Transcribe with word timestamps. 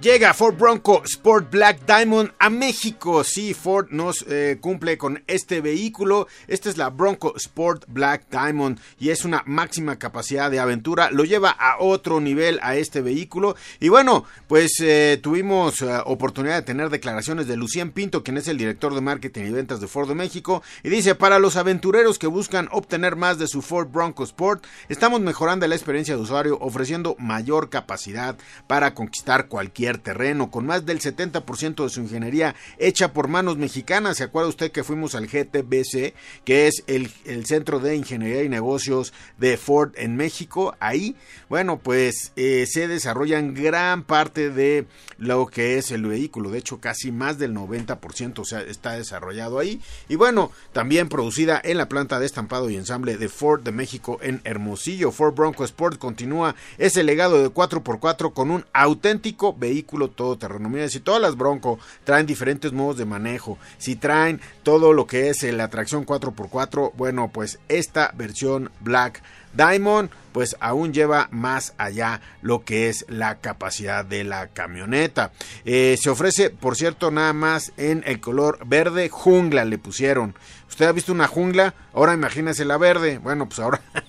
Llega 0.00 0.32
Ford 0.32 0.56
Bronco 0.56 1.02
Sport 1.04 1.50
Black 1.50 1.84
Diamond 1.84 2.30
a 2.38 2.50
México. 2.50 3.24
Sí, 3.24 3.52
Ford 3.52 3.88
nos 3.90 4.24
eh, 4.28 4.58
cumple 4.60 4.96
con 4.96 5.24
este 5.26 5.60
vehículo. 5.60 6.28
Esta 6.46 6.70
es 6.70 6.76
la 6.76 6.88
Bronco 6.90 7.34
Sport 7.34 7.86
Black 7.88 8.26
Diamond 8.30 8.78
y 9.00 9.08
es 9.08 9.24
una 9.24 9.42
máxima 9.44 9.98
capacidad 9.98 10.52
de 10.52 10.60
aventura. 10.60 11.10
Lo 11.10 11.24
lleva 11.24 11.50
a 11.50 11.80
otro 11.80 12.20
nivel 12.20 12.60
a 12.62 12.76
este 12.76 13.00
vehículo. 13.00 13.56
Y 13.80 13.88
bueno, 13.88 14.24
pues 14.46 14.74
eh, 14.80 15.18
tuvimos 15.20 15.82
eh, 15.82 15.88
oportunidad 16.04 16.54
de 16.54 16.62
tener 16.62 16.90
declaraciones 16.90 17.48
de 17.48 17.56
Lucien 17.56 17.90
Pinto, 17.90 18.22
quien 18.22 18.36
es 18.36 18.46
el 18.46 18.56
director 18.56 18.94
de 18.94 19.00
marketing 19.00 19.46
y 19.46 19.50
ventas 19.50 19.80
de 19.80 19.88
Ford 19.88 20.06
de 20.06 20.14
México. 20.14 20.62
Y 20.84 20.90
dice, 20.90 21.16
para 21.16 21.40
los 21.40 21.56
aventureros 21.56 22.20
que 22.20 22.28
buscan 22.28 22.68
obtener 22.70 23.16
más 23.16 23.40
de 23.40 23.48
su 23.48 23.62
Ford 23.62 23.88
Bronco 23.88 24.22
Sport, 24.22 24.64
estamos 24.88 25.20
mejorando 25.20 25.66
la 25.66 25.74
experiencia 25.74 26.14
de 26.14 26.22
usuario 26.22 26.56
ofreciendo 26.60 27.16
mayor 27.18 27.68
capacidad 27.68 28.36
para 28.68 28.94
conquistar 28.94 29.48
cualquier 29.48 29.88
terreno, 30.00 30.50
con 30.50 30.66
más 30.66 30.86
del 30.86 31.00
70% 31.00 31.84
de 31.84 31.90
su 31.90 32.00
ingeniería 32.00 32.54
hecha 32.78 33.12
por 33.12 33.28
manos 33.28 33.56
mexicanas. 33.56 34.18
¿Se 34.18 34.24
acuerda 34.24 34.48
usted 34.48 34.72
que 34.72 34.84
fuimos 34.84 35.14
al 35.14 35.26
GTBC, 35.26 36.14
que 36.44 36.66
es 36.66 36.84
el, 36.86 37.08
Centro 37.44 37.78
de 37.78 37.96
Ingeniería 37.96 38.42
y 38.42 38.48
Negocios 38.48 39.12
de 39.38 39.56
Ford 39.56 39.92
en 39.96 40.16
México? 40.16 40.76
Ahí, 40.80 41.16
bueno, 41.48 41.78
pues 41.78 42.32
eh, 42.36 42.66
se 42.66 42.88
desarrollan 42.88 43.54
gran 43.54 44.02
parte 44.04 44.50
de 44.50 44.86
lo 45.16 45.46
que 45.46 45.78
es 45.78 45.90
el 45.90 46.06
vehículo. 46.06 46.50
De 46.50 46.58
hecho, 46.58 46.80
casi 46.80 47.12
más 47.12 47.38
del 47.38 47.54
90% 47.54 48.38
o 48.38 48.44
sea, 48.44 48.60
está 48.62 48.92
desarrollado 48.92 49.58
ahí. 49.58 49.80
Y 50.08 50.16
bueno, 50.16 50.50
también 50.72 51.08
producida 51.08 51.60
en 51.62 51.78
la 51.78 51.88
planta 51.88 52.18
de 52.18 52.26
estampado 52.26 52.70
y 52.70 52.76
ensamble 52.76 53.16
de 53.16 53.28
Ford 53.28 53.62
de 53.62 53.72
México 53.72 54.18
en 54.22 54.40
Hermosillo. 54.44 55.12
Ford 55.12 55.34
Bronco 55.34 55.64
Sport 55.64 55.98
continúa 55.98 56.54
ese 56.78 57.02
legado 57.02 57.42
de 57.42 57.50
4x4 57.50 58.32
con 58.32 58.50
un 58.50 58.64
auténtico 58.72 59.54
vehículo 59.54 59.77
vehículo 59.78 60.08
todoterreno. 60.08 60.68
Mira, 60.68 60.88
si 60.88 60.98
todas 60.98 61.22
las 61.22 61.36
Bronco 61.36 61.78
traen 62.02 62.26
diferentes 62.26 62.72
modos 62.72 62.96
de 62.98 63.04
manejo, 63.04 63.58
si 63.78 63.94
traen 63.94 64.40
todo 64.64 64.92
lo 64.92 65.06
que 65.06 65.28
es 65.28 65.44
la 65.44 65.68
tracción 65.68 66.04
4x4, 66.04 66.92
bueno, 66.96 67.30
pues 67.32 67.60
esta 67.68 68.10
versión 68.16 68.70
Black 68.80 69.22
Diamond 69.54 70.10
pues 70.32 70.56
aún 70.60 70.92
lleva 70.92 71.28
más 71.30 71.74
allá 71.78 72.20
lo 72.42 72.64
que 72.64 72.88
es 72.88 73.04
la 73.08 73.38
capacidad 73.38 74.04
de 74.04 74.24
la 74.24 74.48
camioneta. 74.48 75.32
Eh, 75.64 75.96
se 76.00 76.10
ofrece, 76.10 76.50
por 76.50 76.76
cierto, 76.76 77.10
nada 77.10 77.32
más 77.32 77.72
en 77.76 78.02
el 78.06 78.20
color 78.20 78.58
verde 78.66 79.08
jungla 79.08 79.64
le 79.64 79.78
pusieron. 79.78 80.34
¿Usted 80.68 80.86
ha 80.86 80.92
visto 80.92 81.12
una 81.12 81.28
jungla? 81.28 81.74
Ahora 81.92 82.14
imagínese 82.14 82.64
la 82.64 82.78
verde. 82.78 83.18
Bueno, 83.18 83.48
pues 83.48 83.58
ahora 83.58 83.80
Eh, 83.94 84.00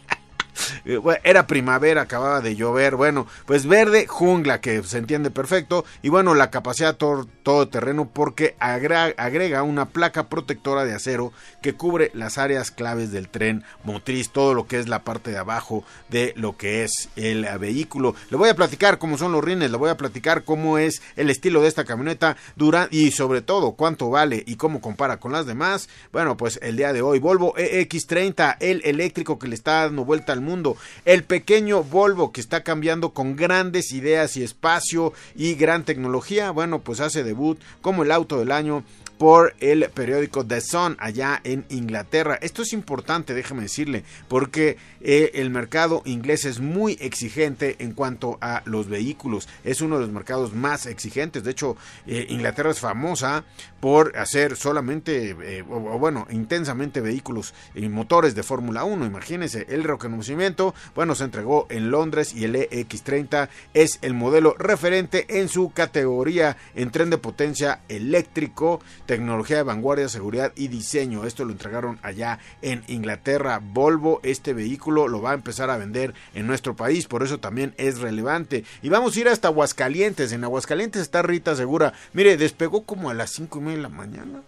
era 1.23 1.47
primavera, 1.47 2.01
acababa 2.01 2.41
de 2.41 2.55
llover, 2.55 2.95
bueno, 2.95 3.27
pues 3.45 3.65
verde 3.65 4.07
jungla, 4.07 4.61
que 4.61 4.83
se 4.83 4.97
entiende 4.97 5.31
perfecto, 5.31 5.85
y 6.01 6.09
bueno, 6.09 6.33
la 6.35 6.49
capacidad 6.49 6.95
todo, 6.95 7.27
terreno 7.67 8.09
porque 8.13 8.55
agrega, 8.59 9.63
una 9.63 9.85
placa 9.85 10.29
protectora 10.29 10.85
de 10.85 10.93
acero 10.93 11.33
que 11.61 11.73
cubre 11.73 12.11
las 12.13 12.37
áreas 12.37 12.71
claves 12.71 13.11
del 13.11 13.27
tren 13.27 13.63
motriz, 13.83 14.29
todo 14.29 14.53
lo 14.53 14.67
que 14.67 14.79
es 14.79 14.87
la 14.87 15.03
parte 15.03 15.31
de 15.31 15.37
abajo 15.37 15.83
de 16.09 16.33
lo 16.35 16.57
que 16.57 16.83
es 16.83 17.09
el 17.15 17.45
vehículo. 17.59 18.15
Le 18.29 18.37
voy 18.37 18.49
a 18.49 18.55
platicar 18.55 18.99
cómo 18.99 19.17
son 19.17 19.31
los 19.31 19.43
rines, 19.43 19.71
le 19.71 19.77
voy 19.77 19.89
a 19.89 19.97
platicar 19.97 20.43
cómo 20.43 20.77
es 20.77 21.01
el 21.15 21.29
estilo 21.29 21.61
de 21.61 21.67
esta 21.67 21.85
camioneta 21.85 22.37
durante 22.55 22.95
y 22.95 23.11
sobre 23.11 23.41
todo 23.41 23.73
cuánto 23.73 24.09
vale 24.09 24.43
y 24.45 24.55
cómo 24.55 24.81
compara 24.81 25.19
con 25.19 25.31
las 25.31 25.45
demás. 25.45 25.89
Bueno, 26.11 26.37
pues 26.37 26.59
el 26.61 26.77
día 26.77 26.93
de 26.93 27.01
hoy 27.01 27.19
Volvo 27.19 27.53
EX30, 27.55 28.57
el 28.59 28.81
eléctrico 28.85 29.39
que 29.39 29.47
le 29.47 29.55
está 29.55 29.85
dando 29.85 30.05
vuelta 30.05 30.33
al 30.33 30.41
mundo. 30.41 30.77
El 31.05 31.23
pequeño 31.23 31.83
Volvo 31.83 32.31
que 32.31 32.41
está 32.41 32.63
cambiando 32.63 33.11
con 33.11 33.35
grandes 33.35 33.91
ideas 33.91 34.37
y 34.37 34.43
espacio 34.43 35.13
y 35.35 35.55
gran 35.55 35.85
tecnología, 35.85 36.51
bueno, 36.51 36.79
pues 36.79 36.99
hace 36.99 37.23
debut 37.23 37.59
como 37.81 38.03
el 38.03 38.11
auto 38.11 38.39
del 38.39 38.51
año 38.51 38.83
por 39.19 39.53
el 39.59 39.89
periódico 39.89 40.45
The 40.45 40.61
Sun 40.61 40.95
allá 40.97 41.41
en 41.43 41.65
Inglaterra. 41.67 42.39
Esto 42.41 42.61
es 42.61 42.71
importante, 42.71 43.33
déjeme 43.33 43.63
decirle, 43.63 44.05
porque 44.29 44.77
eh, 45.01 45.31
el 45.35 45.49
mercado 45.49 46.01
inglés 46.05 46.45
es 46.45 46.61
muy 46.61 46.97
exigente 47.01 47.75
en 47.79 47.91
cuanto 47.91 48.37
a 48.39 48.63
los 48.63 48.87
vehículos. 48.87 49.49
Es 49.65 49.81
uno 49.81 49.95
de 49.95 50.05
los 50.05 50.13
mercados 50.13 50.53
más 50.53 50.85
exigentes. 50.85 51.43
De 51.43 51.51
hecho, 51.51 51.75
eh, 52.07 52.27
Inglaterra 52.29 52.71
es 52.71 52.79
famosa 52.79 53.43
por 53.81 54.17
hacer 54.17 54.55
solamente, 54.55 55.35
eh, 55.41 55.65
o, 55.69 55.99
bueno, 55.99 56.25
intensamente 56.29 57.01
vehículos 57.01 57.53
y 57.75 57.89
motores 57.89 58.35
de 58.35 58.43
Fórmula 58.43 58.85
1. 58.85 59.05
Imagínense, 59.05 59.65
el 59.67 59.83
reconocimiento, 59.83 60.73
bueno, 60.95 61.13
se 61.13 61.25
entregó 61.25 61.67
en 61.69 61.91
Londres 61.91 62.33
y 62.33 62.45
el 62.45 62.55
EX30 62.55 63.49
es 63.73 63.99
el 64.01 64.13
modelo 64.13 64.55
referente 64.57 65.39
en 65.39 65.49
su 65.49 65.71
categoría 65.71 66.55
en 66.73 66.89
tren 66.91 67.09
de 67.09 67.17
potencia 67.17 67.81
eléctrico 67.89 68.79
tecnología 69.09 69.57
de 69.57 69.63
vanguardia, 69.63 70.07
seguridad 70.07 70.53
y 70.55 70.67
diseño. 70.67 71.25
Esto 71.25 71.43
lo 71.43 71.51
entregaron 71.51 71.97
allá 72.03 72.37
en 72.61 72.83
Inglaterra. 72.85 73.59
Volvo, 73.59 74.19
este 74.21 74.53
vehículo 74.53 75.07
lo 75.07 75.19
va 75.19 75.31
a 75.31 75.33
empezar 75.33 75.71
a 75.71 75.77
vender 75.77 76.13
en 76.35 76.45
nuestro 76.45 76.75
país, 76.75 77.07
por 77.07 77.23
eso 77.23 77.39
también 77.39 77.73
es 77.77 78.01
relevante. 78.01 78.65
Y 78.83 78.89
vamos 78.89 79.15
a 79.15 79.19
ir 79.21 79.27
hasta 79.27 79.47
Aguascalientes. 79.47 80.31
En 80.31 80.43
Aguascalientes 80.43 81.01
está 81.01 81.23
Rita 81.23 81.55
Segura. 81.55 81.93
Mire, 82.13 82.37
despegó 82.37 82.83
como 82.83 83.09
a 83.09 83.15
las 83.15 83.31
cinco 83.31 83.57
y 83.57 83.61
media 83.61 83.77
de 83.77 83.81
la 83.81 83.89
mañana 83.89 84.41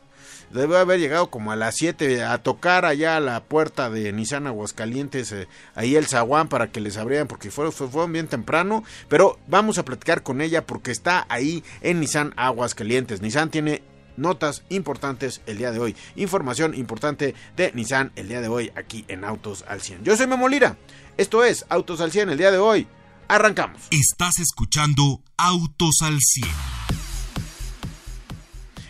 debe 0.53 0.77
haber 0.77 0.99
llegado 0.99 1.29
como 1.29 1.53
a 1.53 1.55
las 1.55 1.75
7 1.75 2.23
a 2.23 2.37
tocar 2.39 2.83
allá 2.83 3.15
a 3.15 3.21
la 3.21 3.41
puerta 3.41 3.89
de 3.89 4.11
Nissan 4.11 4.47
Aguascalientes, 4.47 5.31
eh, 5.31 5.47
ahí 5.75 5.95
el 5.95 6.07
zaguán 6.07 6.49
para 6.49 6.71
que 6.71 6.81
les 6.81 6.97
abrieran 6.97 7.27
porque 7.29 7.51
fueron, 7.51 7.71
fueron 7.71 8.11
bien 8.11 8.27
temprano, 8.27 8.83
pero 9.07 9.39
vamos 9.47 9.77
a 9.77 9.85
platicar 9.85 10.23
con 10.23 10.41
ella 10.41 10.65
porque 10.65 10.91
está 10.91 11.25
ahí 11.29 11.63
en 11.79 12.01
Nissan 12.01 12.33
Aguascalientes. 12.35 13.21
Nissan 13.21 13.49
tiene 13.49 13.81
notas 14.17 14.63
importantes 14.69 15.41
el 15.45 15.57
día 15.57 15.71
de 15.71 15.79
hoy. 15.79 15.95
Información 16.15 16.73
importante 16.73 17.35
de 17.55 17.71
Nissan 17.73 18.11
el 18.15 18.27
día 18.27 18.41
de 18.41 18.47
hoy 18.47 18.71
aquí 18.75 19.05
en 19.07 19.23
Autos 19.23 19.65
al 19.67 19.81
100. 19.81 20.03
Yo 20.03 20.15
soy 20.15 20.27
Memo 20.27 20.47
Lira. 20.47 20.77
Esto 21.17 21.43
es 21.43 21.65
Autos 21.69 22.01
al 22.01 22.11
100 22.11 22.29
el 22.29 22.37
día 22.37 22.51
de 22.51 22.57
hoy. 22.57 22.87
Arrancamos. 23.27 23.81
Estás 23.91 24.39
escuchando 24.39 25.21
Autos 25.37 25.95
al 26.03 26.17
100. 26.19 26.49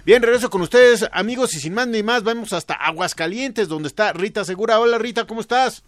Bien, 0.03 0.23
regreso 0.23 0.49
con 0.49 0.61
ustedes, 0.61 1.07
amigos, 1.11 1.53
y 1.53 1.59
sin 1.59 1.75
más 1.75 1.87
ni 1.87 2.01
más, 2.01 2.23
vamos 2.23 2.53
hasta 2.53 2.73
Aguascalientes, 2.73 3.67
donde 3.67 3.87
está 3.87 4.13
Rita 4.13 4.43
Segura. 4.43 4.79
Hola, 4.79 4.97
Rita, 4.97 5.27
¿cómo 5.27 5.41
estás? 5.41 5.83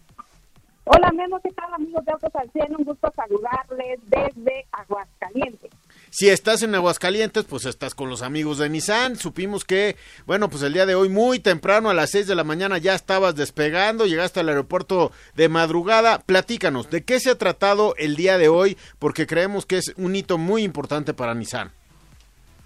Hola, 0.84 1.10
Memo, 1.12 1.40
¿qué 1.42 1.50
tal, 1.50 1.74
amigos 1.74 2.04
de 2.04 2.12
Autos 2.12 2.34
al 2.36 2.48
100? 2.52 2.76
Un 2.76 2.84
gusto 2.84 3.12
saludarles 3.16 3.98
desde 4.06 4.66
Aguascalientes. 4.70 5.70
Si 6.16 6.28
estás 6.28 6.62
en 6.62 6.76
Aguascalientes, 6.76 7.42
pues 7.42 7.66
estás 7.66 7.92
con 7.96 8.08
los 8.08 8.22
amigos 8.22 8.58
de 8.58 8.68
Nissan. 8.68 9.16
Supimos 9.16 9.64
que, 9.64 9.96
bueno, 10.26 10.48
pues 10.48 10.62
el 10.62 10.72
día 10.72 10.86
de 10.86 10.94
hoy, 10.94 11.08
muy 11.08 11.40
temprano, 11.40 11.90
a 11.90 11.94
las 11.94 12.10
6 12.10 12.28
de 12.28 12.36
la 12.36 12.44
mañana, 12.44 12.78
ya 12.78 12.94
estabas 12.94 13.34
despegando, 13.34 14.06
llegaste 14.06 14.38
al 14.38 14.48
aeropuerto 14.48 15.10
de 15.34 15.48
madrugada. 15.48 16.20
Platícanos, 16.20 16.88
¿de 16.88 17.02
qué 17.02 17.18
se 17.18 17.30
ha 17.30 17.34
tratado 17.36 17.96
el 17.96 18.14
día 18.14 18.38
de 18.38 18.46
hoy? 18.46 18.78
Porque 19.00 19.26
creemos 19.26 19.66
que 19.66 19.78
es 19.78 19.92
un 19.96 20.14
hito 20.14 20.38
muy 20.38 20.62
importante 20.62 21.14
para 21.14 21.34
Nissan. 21.34 21.72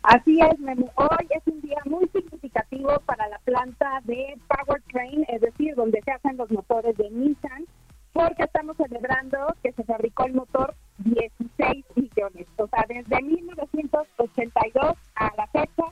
Así 0.02 0.38
es, 0.42 0.58
Memo. 0.58 0.92
Hoy 0.96 1.26
es 1.30 1.42
un 1.46 1.62
día 1.62 1.80
muy 1.86 2.06
significativo 2.12 3.00
para 3.06 3.28
la 3.28 3.38
planta 3.38 4.02
de 4.04 4.36
Powertrain, 4.46 5.24
es 5.26 5.40
decir, 5.40 5.74
donde 5.74 6.02
se 6.02 6.10
hacen 6.10 6.36
los 6.36 6.50
motores 6.50 6.94
de 6.98 7.08
Nissan, 7.08 7.64
porque 8.12 8.42
estamos 8.42 8.76
celebrando 8.76 9.38
que 9.62 9.72
se 9.72 9.84
fabricó 9.84 10.26
el 10.26 10.34
motor 10.34 10.74
16 10.98 11.84
millones. 11.94 12.46
O 12.56 12.66
sea, 12.68 12.84
desde 12.88 13.22
1982 13.22 14.96
a 15.14 15.32
la 15.36 15.46
fecha, 15.48 15.84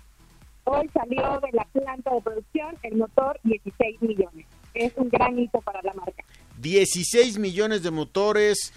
hoy 0.65 0.89
salió 0.93 1.41
de 1.41 1.53
la 1.53 1.65
planta 1.65 2.15
de 2.15 2.21
producción 2.21 2.77
el 2.83 2.97
motor 2.97 3.39
16 3.45 4.03
millones. 4.03 4.47
Es 4.75 4.93
un 4.97 5.09
gran 5.09 5.39
hito 5.39 5.61
para 5.61 5.81
la 5.83 5.95
marca. 5.95 6.25
16 6.59 7.39
millones 7.39 7.83
de 7.83 7.91
motores. 7.91 8.73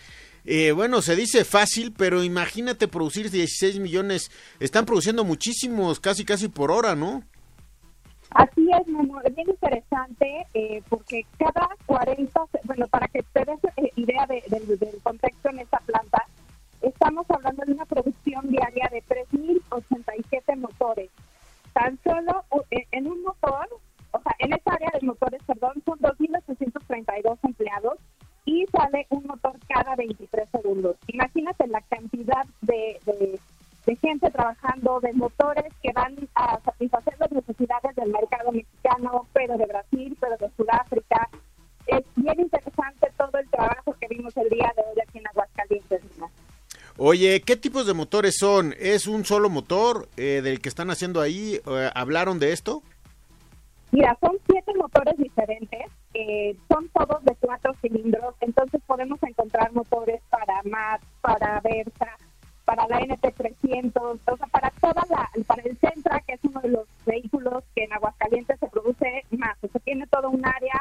Eh, 0.46 0.72
bueno, 0.72 1.02
se 1.02 1.16
dice 1.16 1.44
fácil, 1.46 1.94
pero 1.96 2.24
imagínate 2.24 2.88
producir 2.88 3.30
16 3.30 3.80
millones. 3.80 4.32
Están 4.60 4.86
produciendo 4.86 5.24
muchísimos, 5.24 6.00
casi 6.00 6.26
casi 6.26 6.48
por 6.48 6.72
hora, 6.72 6.96
¿no? 6.96 7.24
Así 8.32 8.70
es, 8.72 8.88
Memo, 8.88 9.20
es 9.22 9.36
bien 9.36 9.50
interesante 9.50 10.46
eh, 10.54 10.84
porque 10.88 11.26
cada 11.38 11.68
40, 11.86 12.42
bueno, 12.64 12.88
para 12.88 13.08
que 13.08 13.24
te 13.24 13.44
des 13.46 13.60
eh, 13.78 13.92
idea 13.96 14.26
de, 14.28 14.44
de, 14.48 14.78
del 14.78 15.02
contexto 15.02 15.50
en 15.50 15.60
esta 15.60 15.80
planta, 15.80 16.26
estamos 16.82 17.26
hablando 17.30 17.64
de 17.66 17.74
una 17.74 17.86
producción 17.86 18.50
diaria 18.50 18.90
de 18.92 19.04
3.087 19.04 20.58
motores. 20.58 21.10
Tan 21.74 22.00
solo 22.04 22.44
eh, 22.72 22.86
en 22.92 23.08
un 23.08 23.24
motor, 23.24 23.68
o 24.12 24.22
sea, 24.22 24.36
en 24.40 24.54
esta 24.54 24.74
área 24.74 24.92
de 24.94 25.06
motores, 25.06 25.42
perdón, 25.46 25.82
son 25.86 26.00
2.832 26.00 27.38
empleados 27.44 27.98
y 28.46 28.66
sale 28.68 29.06
un 29.10 29.26
motor 29.28 29.54
cada 29.68 29.96
23 29.96 30.50
segundos. 30.50 30.98
Imagínate 31.08 31.68
la 31.68 31.82
cantidad 31.82 32.46
de, 32.62 33.00
gente 34.02 34.30
trabajando, 34.32 35.00
de 35.00 35.14
Oye, 47.12 47.42
¿qué 47.42 47.56
tipos 47.56 47.88
de 47.88 47.96
motores 47.96 48.38
son? 48.38 48.76
¿Es 48.78 49.08
un 49.08 49.26
solo 49.26 49.50
motor 49.50 50.08
eh, 50.16 50.42
del 50.44 50.62
que 50.62 50.70
están 50.70 50.92
haciendo 50.92 51.22
ahí? 51.22 51.60
Eh, 51.66 51.90
¿Hablaron 51.96 52.38
de 52.38 52.52
esto? 52.52 52.84
Mira, 53.92 54.16
son 54.22 54.38
siete 54.48 54.72
motores 54.76 55.18
diferentes, 55.18 55.88
eh, 56.14 56.56
son 56.72 56.88
todos 56.90 57.26
de 57.26 57.36
cuatro 57.40 57.74
cilindros, 57.82 58.36
entonces 58.42 58.80
podemos 58.86 59.18
encontrar 59.24 59.74
motores 59.74 60.22
para 60.30 60.62
MAT, 60.62 61.02
para 61.22 61.60
Versa, 61.62 62.16
para 62.64 62.88
la 62.88 63.00
NT300, 63.00 64.20
o 64.28 64.38
sea, 64.38 64.48
para 64.52 64.70
toda 64.80 65.04
la, 65.10 65.28
para 65.48 65.64
el 65.64 65.76
Centra, 65.80 66.22
que 66.28 66.34
es 66.34 66.40
uno 66.44 66.62
de 66.62 66.70
los 66.70 66.88
vehículos 67.08 67.64
que 67.74 67.86
en 67.86 67.94
Aguascalientes 67.94 68.60
se 68.60 68.68
produce 68.68 69.26
más, 69.32 69.58
o 69.64 69.68
sea, 69.68 69.82
tiene 69.82 70.06
todo 70.06 70.30
un 70.30 70.46
área 70.46 70.79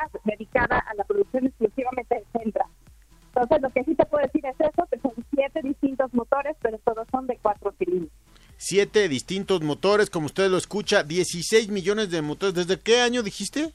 siete 8.69 9.09
distintos 9.09 9.62
motores, 9.62 10.11
como 10.11 10.26
usted 10.26 10.50
lo 10.50 10.59
escucha, 10.59 11.03
16 11.03 11.70
millones 11.70 12.11
de 12.11 12.20
motores. 12.20 12.55
¿Desde 12.55 12.79
qué 12.79 13.00
año 13.00 13.23
dijiste? 13.23 13.73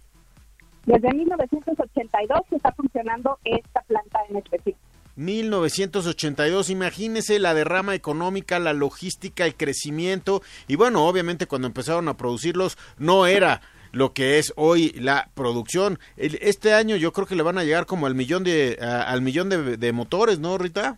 Desde 0.86 1.12
1982 1.12 2.42
está 2.52 2.72
funcionando 2.74 3.40
esta 3.44 3.82
planta 3.82 4.20
en 4.30 4.38
específico. 4.38 4.78
1982, 5.16 6.70
imagínese 6.70 7.40
la 7.40 7.56
derrama 7.56 7.96
económica, 7.96 8.60
la 8.60 8.74
logística, 8.74 9.48
el 9.48 9.56
crecimiento 9.56 10.44
y 10.68 10.76
bueno, 10.76 11.08
obviamente 11.08 11.48
cuando 11.48 11.68
empezaron 11.68 12.08
a 12.08 12.18
producirlos 12.18 12.78
no 13.00 13.26
era 13.26 13.62
lo 13.92 14.14
que 14.14 14.38
es 14.38 14.54
hoy 14.56 14.92
la 14.92 15.30
producción. 15.34 15.98
Este 16.18 16.74
año 16.74 16.98
yo 16.98 17.14
creo 17.14 17.26
que 17.26 17.36
le 17.36 17.44
van 17.44 17.58
a 17.58 17.64
llegar 17.64 17.88
como 17.88 18.06
al 18.06 18.14
millón 18.14 18.44
de 18.44 18.78
al 18.80 19.24
millón 19.24 19.50
de 19.50 19.92
motores, 19.92 20.38
¿no, 20.38 20.58
Rita? 20.60 20.98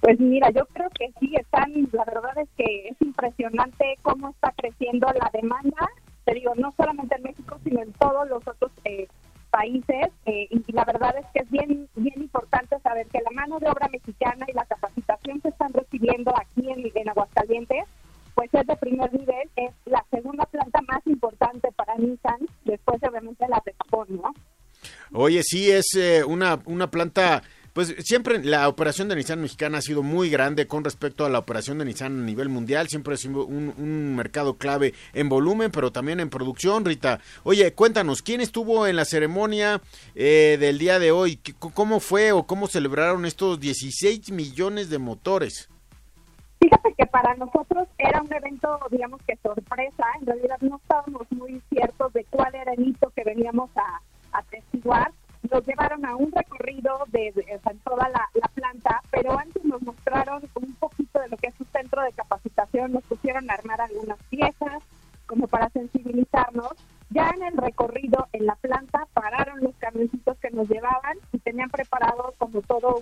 Pues 0.00 0.20
mira, 0.20 0.50
yo 0.50 0.64
creo 0.66 0.88
que 0.90 1.12
sí 1.18 1.34
están, 1.34 1.72
la 1.92 2.04
verdad 2.04 2.38
es 2.38 2.48
que 2.56 2.88
es 2.88 2.96
impresionante 3.00 3.96
cómo 4.02 4.30
está 4.30 4.52
creciendo 4.56 5.08
la 5.08 5.30
demanda, 5.32 5.88
te 6.24 6.34
digo, 6.34 6.54
no 6.56 6.72
solamente 6.76 7.16
en 7.16 7.22
México, 7.22 7.58
sino 7.64 7.82
en 7.82 7.92
todos 7.94 8.28
los 8.28 8.46
otros 8.46 8.70
eh, 8.84 9.08
países, 9.50 10.08
eh, 10.26 10.46
y 10.50 10.72
la 10.72 10.84
verdad 10.84 11.16
es 11.18 11.26
que 11.32 11.40
es 11.40 11.50
bien, 11.50 11.88
bien 11.96 12.20
importante 12.22 12.78
saber 12.80 13.06
que 13.08 13.20
la 13.22 13.30
mano 13.30 13.58
de 13.58 13.68
obra 13.68 13.88
mexicana 13.88 14.46
y 14.48 14.52
la 14.52 14.66
capacitación 14.66 15.40
que 15.40 15.48
están 15.48 15.72
recibiendo 15.72 16.32
aquí 16.36 16.70
en, 16.70 16.90
en 16.94 17.08
Aguascalientes, 17.08 17.84
pues 18.34 18.50
es 18.52 18.66
de 18.66 18.76
primer 18.76 19.12
nivel, 19.12 19.50
es 19.56 19.72
la 19.86 20.04
segunda 20.10 20.44
planta 20.46 20.80
más 20.82 21.04
importante 21.06 21.72
para 21.72 21.96
Nissan, 21.96 22.38
después 22.64 23.02
obviamente 23.02 23.48
la 23.48 23.60
de 23.64 23.74
Japón, 23.74 24.06
¿no? 24.10 24.32
Oye, 25.12 25.42
sí, 25.42 25.70
es 25.70 25.94
eh, 25.96 26.22
una, 26.22 26.60
una 26.66 26.90
planta 26.90 27.42
pues 27.78 27.94
siempre 28.00 28.42
la 28.42 28.68
operación 28.68 29.08
de 29.08 29.14
Nissan 29.14 29.40
mexicana 29.40 29.78
ha 29.78 29.82
sido 29.82 30.02
muy 30.02 30.30
grande 30.30 30.66
con 30.66 30.82
respecto 30.82 31.24
a 31.24 31.28
la 31.28 31.38
operación 31.38 31.78
de 31.78 31.84
Nissan 31.84 32.22
a 32.22 32.24
nivel 32.24 32.48
mundial. 32.48 32.88
Siempre 32.88 33.14
ha 33.14 33.16
sido 33.16 33.46
un, 33.46 34.16
mercado 34.16 34.54
clave 34.54 34.94
en 35.12 35.28
volumen, 35.28 35.70
pero 35.70 35.92
también 35.92 36.18
en 36.18 36.28
producción, 36.28 36.84
Rita. 36.84 37.20
Oye, 37.44 37.72
cuéntanos, 37.74 38.20
¿quién 38.20 38.40
estuvo 38.40 38.88
en 38.88 38.96
la 38.96 39.04
ceremonia 39.04 39.80
eh, 40.16 40.56
del 40.58 40.76
día 40.78 40.98
de 40.98 41.12
hoy? 41.12 41.38
¿Cómo 41.60 42.00
fue 42.00 42.32
o 42.32 42.48
cómo 42.48 42.66
celebraron 42.66 43.24
estos 43.24 43.60
16 43.60 44.32
millones 44.32 44.90
de 44.90 44.98
motores? 44.98 45.70
Fíjate 46.60 46.92
que 46.98 47.06
para 47.06 47.36
nosotros 47.36 47.86
era 47.96 48.20
un 48.20 48.34
evento, 48.34 48.76
digamos 48.90 49.20
que 49.22 49.36
sorpresa. 49.36 50.04
En 50.20 50.26
realidad 50.26 50.58
no 50.62 50.78
estábamos 50.78 51.30
muy 51.30 51.62
ciertos 51.68 52.12
de 52.12 52.24
cuál 52.24 52.52
era 52.56 52.72
el 52.72 52.88
hito 52.88 53.12
que 53.14 53.22
veníamos 53.22 53.70
a, 53.76 54.00
a 54.36 54.42
testiguar 54.50 55.12
nos 55.50 55.66
llevaron 55.66 56.04
a 56.04 56.16
un 56.16 56.30
recorrido 56.32 57.04
de, 57.08 57.32
toda 57.84 58.08
la, 58.08 58.28
planta, 58.54 59.02
pero 59.10 59.38
antes 59.38 59.64
nos 59.64 59.80
mostraron 59.82 60.42
un 60.54 60.74
poquito 60.74 61.20
de 61.20 61.28
lo 61.28 61.36
que 61.36 61.48
es 61.48 61.54
su 61.54 61.64
centro 61.64 62.02
de 62.02 62.12
capacitación, 62.12 62.92
nos 62.92 63.04
pusieron 63.04 63.48
a 63.50 63.54
armar 63.54 63.80
algunas 63.80 64.18
piezas 64.24 64.82
como 65.26 65.46
para 65.46 65.68
sensibilizarnos. 65.70 66.72
Ya 67.10 67.30
en 67.36 67.42
el 67.42 67.56
recorrido 67.56 68.26
en 68.32 68.46
la 68.46 68.56
planta 68.56 69.06
pararon 69.14 69.60
los 69.60 69.74
camioncitos 69.76 70.36
que 70.38 70.50
nos 70.50 70.68
llevaban 70.68 71.18
y 71.32 71.38
tenían 71.38 71.70
preparado 71.70 72.34
como 72.38 72.60
todo 72.62 73.00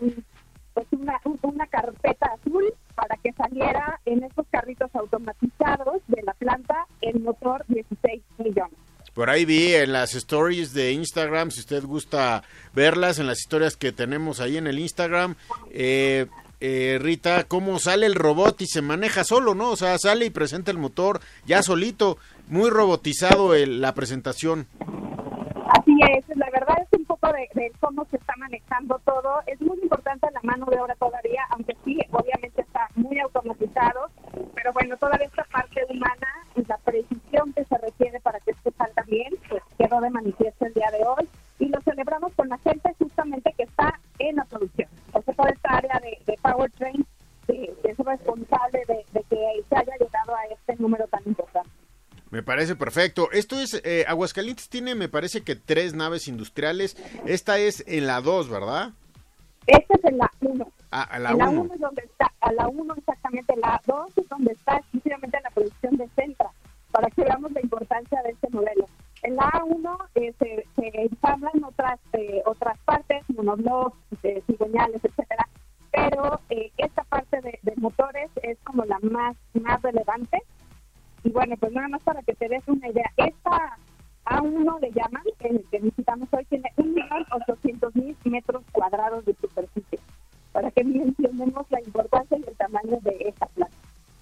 pues 0.74 0.86
una, 0.92 1.18
una 1.42 1.66
carpeta 1.66 2.26
azul 2.34 2.64
para 2.94 3.16
que 3.16 3.32
saliera 3.32 3.98
en 4.04 4.24
estos 4.24 4.46
carritos 4.50 4.94
automatizados 4.94 6.02
de 6.06 6.22
la 6.22 6.34
planta 6.34 6.86
el 7.00 7.20
motor 7.20 7.64
16 7.68 8.22
millones. 8.38 8.75
Por 9.16 9.30
ahí 9.30 9.46
vi 9.46 9.74
en 9.74 9.94
las 9.94 10.14
stories 10.14 10.74
de 10.74 10.92
Instagram, 10.92 11.50
si 11.50 11.60
usted 11.60 11.82
gusta 11.84 12.42
verlas, 12.74 13.18
en 13.18 13.26
las 13.26 13.38
historias 13.38 13.74
que 13.74 13.90
tenemos 13.90 14.40
ahí 14.40 14.58
en 14.58 14.66
el 14.66 14.78
Instagram, 14.78 15.36
eh, 15.70 16.26
eh, 16.60 16.98
Rita, 17.00 17.44
cómo 17.44 17.78
sale 17.78 18.04
el 18.04 18.14
robot 18.14 18.60
y 18.60 18.66
se 18.66 18.82
maneja 18.82 19.24
solo, 19.24 19.54
¿no? 19.54 19.70
O 19.70 19.76
sea, 19.76 19.96
sale 19.96 20.26
y 20.26 20.30
presenta 20.30 20.70
el 20.70 20.76
motor 20.76 21.20
ya 21.46 21.62
solito, 21.62 22.18
muy 22.48 22.68
robotizado 22.68 23.54
la 23.54 23.94
presentación. 23.94 24.66
Así 25.70 25.98
es, 26.12 26.36
la 26.36 26.50
verdad 26.50 26.76
es 26.82 26.98
un 26.98 27.06
poco 27.06 27.32
de, 27.32 27.48
de, 27.54 27.72
cómo 27.80 28.06
se 28.10 28.18
está 28.18 28.34
manejando 28.36 29.00
todo. 29.06 29.40
Es 29.46 29.58
muy 29.62 29.78
importante 29.82 30.26
la 30.30 30.40
mano 30.42 30.66
de 30.66 30.78
obra 30.78 30.94
todavía, 30.96 31.42
aunque 31.50 31.74
sí, 31.86 31.98
obviamente 32.10 32.60
está 32.60 32.88
muy 32.94 33.18
automatizado, 33.18 34.10
pero 34.54 34.72
bueno, 34.74 34.96
todavía 34.98 35.26
esta 35.26 35.44
parte 35.44 35.80
humana 35.88 36.28
y 36.56 36.64
la 36.66 36.78
precisión 36.78 37.52
que 37.52 37.64
se 37.64 37.78
requiere 37.78 38.20
para 38.20 38.40
que 38.40 38.52
esto 38.52 38.72
salga 38.76 39.02
bien, 39.02 39.32
pues 39.48 39.62
quedó 39.86 40.00
de 40.00 40.10
manifiesto 40.10 40.66
el 40.66 40.74
día 40.74 40.90
de 40.90 41.04
hoy 41.04 41.28
y 41.58 41.68
lo 41.68 41.80
celebramos 41.82 42.32
con 42.34 42.48
la 42.48 42.58
gente 42.58 42.92
justamente 42.98 43.52
que 43.56 43.64
está 43.64 43.98
en 44.18 44.36
la 44.36 44.44
producción. 44.44 44.88
O 45.12 45.22
sea, 45.22 45.34
toda 45.34 45.50
esta 45.50 45.76
área 45.76 46.00
de, 46.00 46.18
de 46.26 46.38
Powertrain 46.42 47.06
es 47.48 47.96
responsable 47.98 48.84
de, 48.88 49.22
que 49.28 49.64
se 49.68 49.76
haya 49.76 49.92
llegado 49.98 50.34
a 50.34 50.44
este 50.46 50.76
número 50.76 51.06
tan 51.06 51.22
importante. 51.26 51.70
Me 52.30 52.42
parece 52.42 52.74
perfecto. 52.74 53.30
Esto 53.30 53.60
es, 53.60 53.80
eh, 53.84 54.04
Aguascalientes 54.08 54.68
tiene, 54.68 54.94
me 54.96 55.08
parece 55.08 55.42
que 55.42 55.54
tres 55.54 55.94
naves 55.94 56.26
industriales. 56.26 56.96
Esta 57.24 57.58
es 57.58 57.84
en 57.86 58.06
la 58.06 58.20
2, 58.20 58.50
¿verdad? 58.50 58.90
Esta 59.66 59.94
es 59.94 60.04
en 60.04 60.18
la 60.18 60.30
1. 60.40 60.72
Ah, 60.90 61.02
a 61.02 61.18
la 61.20 61.34
1. 61.34 61.44
La 61.44 61.50
1 61.50 61.74
es 61.74 61.80
donde 61.80 62.02
está, 62.02 62.32
a 62.40 62.52
la 62.52 62.68
1 62.68 62.94
exactamente, 62.96 63.54
la 63.56 63.80
2 63.86 64.06
es 64.16 64.28
donde 64.28 64.52
está 64.52 64.76
exclusivamente 64.78 65.38
la 65.42 65.50
producción 65.50 65.96
de 65.96 66.08
Centra, 66.16 66.50
para 66.90 67.08
que 67.10 67.22
veamos 67.22 67.52
la 67.52 67.60
importancia 67.60 68.20
de 68.22 68.30
este 68.30 68.48
modelo. 68.50 68.88
En 69.26 69.34
la 69.34 69.50
A1 69.50 70.08
eh, 70.14 70.32
se, 70.38 70.64
se, 70.76 71.02
ensamblan 71.02 71.64
otras 71.64 71.98
eh, 72.12 72.42
otras 72.44 72.78
partes, 72.84 73.24
monoblocks, 73.34 73.98
eh, 74.22 74.40
cigüeñales, 74.46 75.04
etcétera, 75.04 75.48
pero 75.90 76.40
eh, 76.48 76.70
esta 76.76 77.02
parte 77.02 77.40
de, 77.40 77.58
de, 77.60 77.74
motores 77.74 78.30
es 78.44 78.56
como 78.62 78.84
la 78.84 79.00
más 79.00 79.36
más 79.54 79.82
relevante. 79.82 80.40
Y 81.24 81.30
bueno, 81.30 81.56
pues 81.58 81.72
nada 81.72 81.88
más 81.88 82.02
para 82.02 82.22
que 82.22 82.34
te 82.34 82.48
des 82.48 82.62
una 82.68 82.88
idea, 82.88 83.10
esta 83.16 83.76
A1 84.26 84.80
le 84.80 84.92
llaman, 84.92 85.24
el 85.40 85.64
que 85.72 85.80
visitamos 85.80 86.28
hoy, 86.30 86.44
tiene 86.44 86.70
1.800.000 86.76 88.16
metros 88.30 88.62
cuadrados 88.70 89.24
de 89.24 89.34
superficie 89.40 89.98
para 90.52 90.70
que 90.70 90.82
entendamos 90.82 91.66
la 91.70 91.80
importancia 91.80 92.38
y 92.38 92.48
el 92.48 92.56
tamaño 92.56 92.98
de 93.02 93.16
esta 93.26 93.46
planta. 93.46 93.76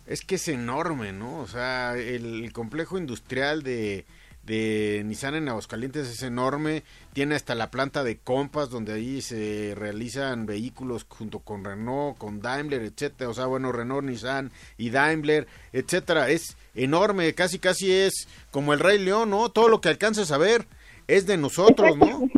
Es 0.06 0.22
que 0.22 0.34
es 0.34 0.48
enorme, 0.48 1.12
¿no? 1.12 1.40
O 1.40 1.46
sea, 1.46 1.96
el, 1.96 2.52
complejo 2.52 2.98
industrial 2.98 3.62
de, 3.62 4.04
de 4.46 5.02
Nissan 5.04 5.34
en 5.34 5.48
Aguascalientes 5.48 6.08
es 6.08 6.22
enorme, 6.22 6.82
tiene 7.12 7.34
hasta 7.34 7.54
la 7.54 7.70
planta 7.70 8.04
de 8.04 8.18
compas 8.18 8.68
donde 8.68 8.92
ahí 8.92 9.22
se 9.22 9.74
realizan 9.76 10.46
vehículos 10.46 11.06
junto 11.08 11.38
con 11.38 11.64
Renault, 11.64 12.18
con 12.18 12.40
Daimler, 12.40 12.82
etcétera, 12.82 13.30
o 13.30 13.34
sea, 13.34 13.46
bueno, 13.46 13.72
Renault, 13.72 14.06
Nissan 14.06 14.50
y 14.76 14.90
Daimler, 14.90 15.46
etcétera, 15.72 16.28
es 16.28 16.56
enorme, 16.74 17.34
casi 17.34 17.58
casi 17.58 17.92
es 17.92 18.28
como 18.50 18.72
el 18.74 18.80
Rey 18.80 18.98
León, 18.98 19.30
¿no? 19.30 19.48
Todo 19.48 19.68
lo 19.68 19.80
que 19.80 19.88
alcances 19.88 20.30
a 20.30 20.38
ver 20.38 20.66
es 21.06 21.26
de 21.26 21.36
nosotros, 21.36 21.96
¿no? 21.96 22.06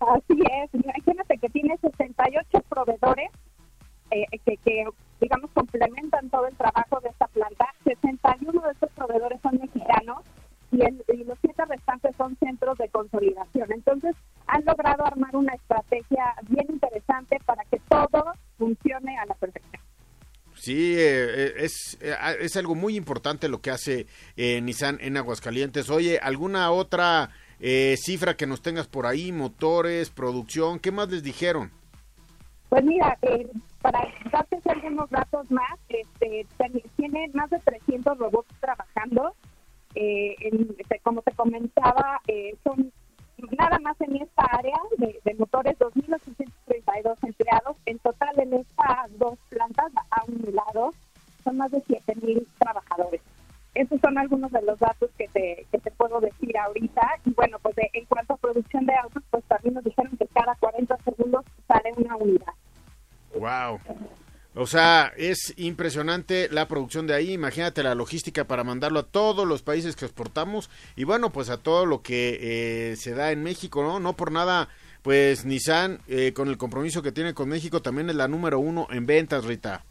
Así 0.00 0.38
es, 0.62 0.74
imagínate 0.74 1.38
que 1.38 1.48
tiene 1.48 1.76
68 1.78 2.64
proveedores 2.68 3.30
eh, 4.10 4.26
que, 4.44 4.84
digamos, 5.20 5.50
complementan 5.52 6.28
todo 6.30 6.46
el 6.46 6.54
trabajo 6.56 7.00
de 7.00 7.08
esta 7.08 7.26
planta. 7.28 7.66
61 7.84 8.60
de 8.60 8.72
estos 8.72 8.90
proveedores 8.90 9.40
son 9.40 9.58
mexicanos 9.58 10.18
y, 10.74 11.24
los 11.24 11.38
siete 11.40 11.64
restantes 11.66 12.14
son 12.16 12.36
centros 12.38 12.76
de 12.78 12.88
consolidación. 12.88 13.72
Entonces, 13.72 14.14
han 14.46 14.64
logrado 14.64 15.06
armar 15.06 15.34
una 15.36 15.54
estrategia 15.54 16.34
bien 16.48 16.66
interesante 16.68 17.38
para 17.44 17.64
que 17.64 17.80
todo 17.88 18.32
funcione 18.58 19.16
a 19.18 19.26
la 19.26 19.34
perfección. 19.34 19.82
Sí, 20.54 20.94
eh, 20.94 21.26
eh, 21.46 21.52
es, 21.58 21.98
es 22.40 22.56
algo 22.56 22.74
muy 22.74 22.96
importante 22.96 23.48
lo 23.48 23.60
que 23.60 23.70
hace 23.70 24.06
Nissan 24.36 24.98
en 25.00 25.16
Aguascalientes. 25.16 25.90
Oye, 25.90 26.18
¿alguna 26.22 26.70
otra 26.70 27.30
eh, 27.60 27.96
cifra 27.96 28.36
que 28.36 28.46
nos 28.46 28.62
tengas 28.62 28.88
por 28.88 29.06
ahí, 29.06 29.32
motores, 29.32 30.10
producción, 30.10 30.78
¿qué 30.78 30.92
más 30.92 31.08
les 31.10 31.22
dijeron? 31.22 31.70
Pues 32.68 32.84
mira, 32.84 33.16
eh, 33.22 33.48
para 33.80 34.00
darte 34.30 34.58
algunos 34.66 35.08
datos 35.08 35.50
más, 35.50 35.78
este, 35.88 36.46
tiene 36.96 37.30
más 37.32 37.48
de 37.50 37.58
300 37.60 38.18
robots. 38.18 38.43
Eh, 39.94 40.36
este, 40.78 40.98
como 41.00 41.22
te 41.22 41.32
comentaba, 41.32 42.20
eh, 42.26 42.56
son 42.64 42.92
nada 43.58 43.78
más 43.80 44.00
en 44.00 44.16
esta 44.16 44.44
área 44.44 44.76
de, 44.98 45.20
de 45.24 45.34
motores 45.34 45.78
2.832 45.78 47.16
empleados. 47.22 47.76
En 47.86 47.98
total 47.98 48.38
en 48.40 48.54
estas 48.54 49.18
dos 49.18 49.38
plantas 49.48 49.92
a 50.10 50.24
un 50.26 50.54
lado 50.54 50.90
son 51.42 51.58
más 51.58 51.70
de 51.70 51.78
7.000 51.78 52.46
trabajadores. 52.58 53.20
Esos 53.74 54.00
son 54.00 54.16
algunos 54.18 54.52
de 54.52 54.62
los 54.62 54.78
datos 54.78 55.10
que 55.18 55.26
te, 55.28 55.66
que 55.70 55.78
te 55.78 55.90
puedo 55.90 56.20
decir 56.20 56.56
ahorita. 56.56 57.18
Y 57.24 57.32
bueno, 57.32 57.58
O 64.56 64.66
sea, 64.66 65.12
es 65.16 65.52
impresionante 65.56 66.48
la 66.48 66.68
producción 66.68 67.08
de 67.08 67.14
ahí. 67.14 67.32
Imagínate 67.32 67.82
la 67.82 67.96
logística 67.96 68.44
para 68.44 68.62
mandarlo 68.62 69.00
a 69.00 69.06
todos 69.06 69.46
los 69.46 69.62
países 69.62 69.96
que 69.96 70.04
exportamos 70.04 70.70
y 70.94 71.04
bueno, 71.04 71.30
pues 71.30 71.50
a 71.50 71.58
todo 71.58 71.86
lo 71.86 72.02
que 72.02 72.38
eh, 72.92 72.96
se 72.96 73.14
da 73.14 73.32
en 73.32 73.42
México, 73.42 73.82
¿no? 73.82 73.98
No 73.98 74.12
por 74.12 74.30
nada, 74.30 74.68
pues 75.02 75.44
Nissan, 75.44 75.98
eh, 76.06 76.32
con 76.32 76.48
el 76.48 76.56
compromiso 76.56 77.02
que 77.02 77.10
tiene 77.10 77.34
con 77.34 77.48
México, 77.48 77.82
también 77.82 78.10
es 78.10 78.16
la 78.16 78.28
número 78.28 78.60
uno 78.60 78.86
en 78.90 79.06
ventas, 79.06 79.44
Rita. 79.44 79.84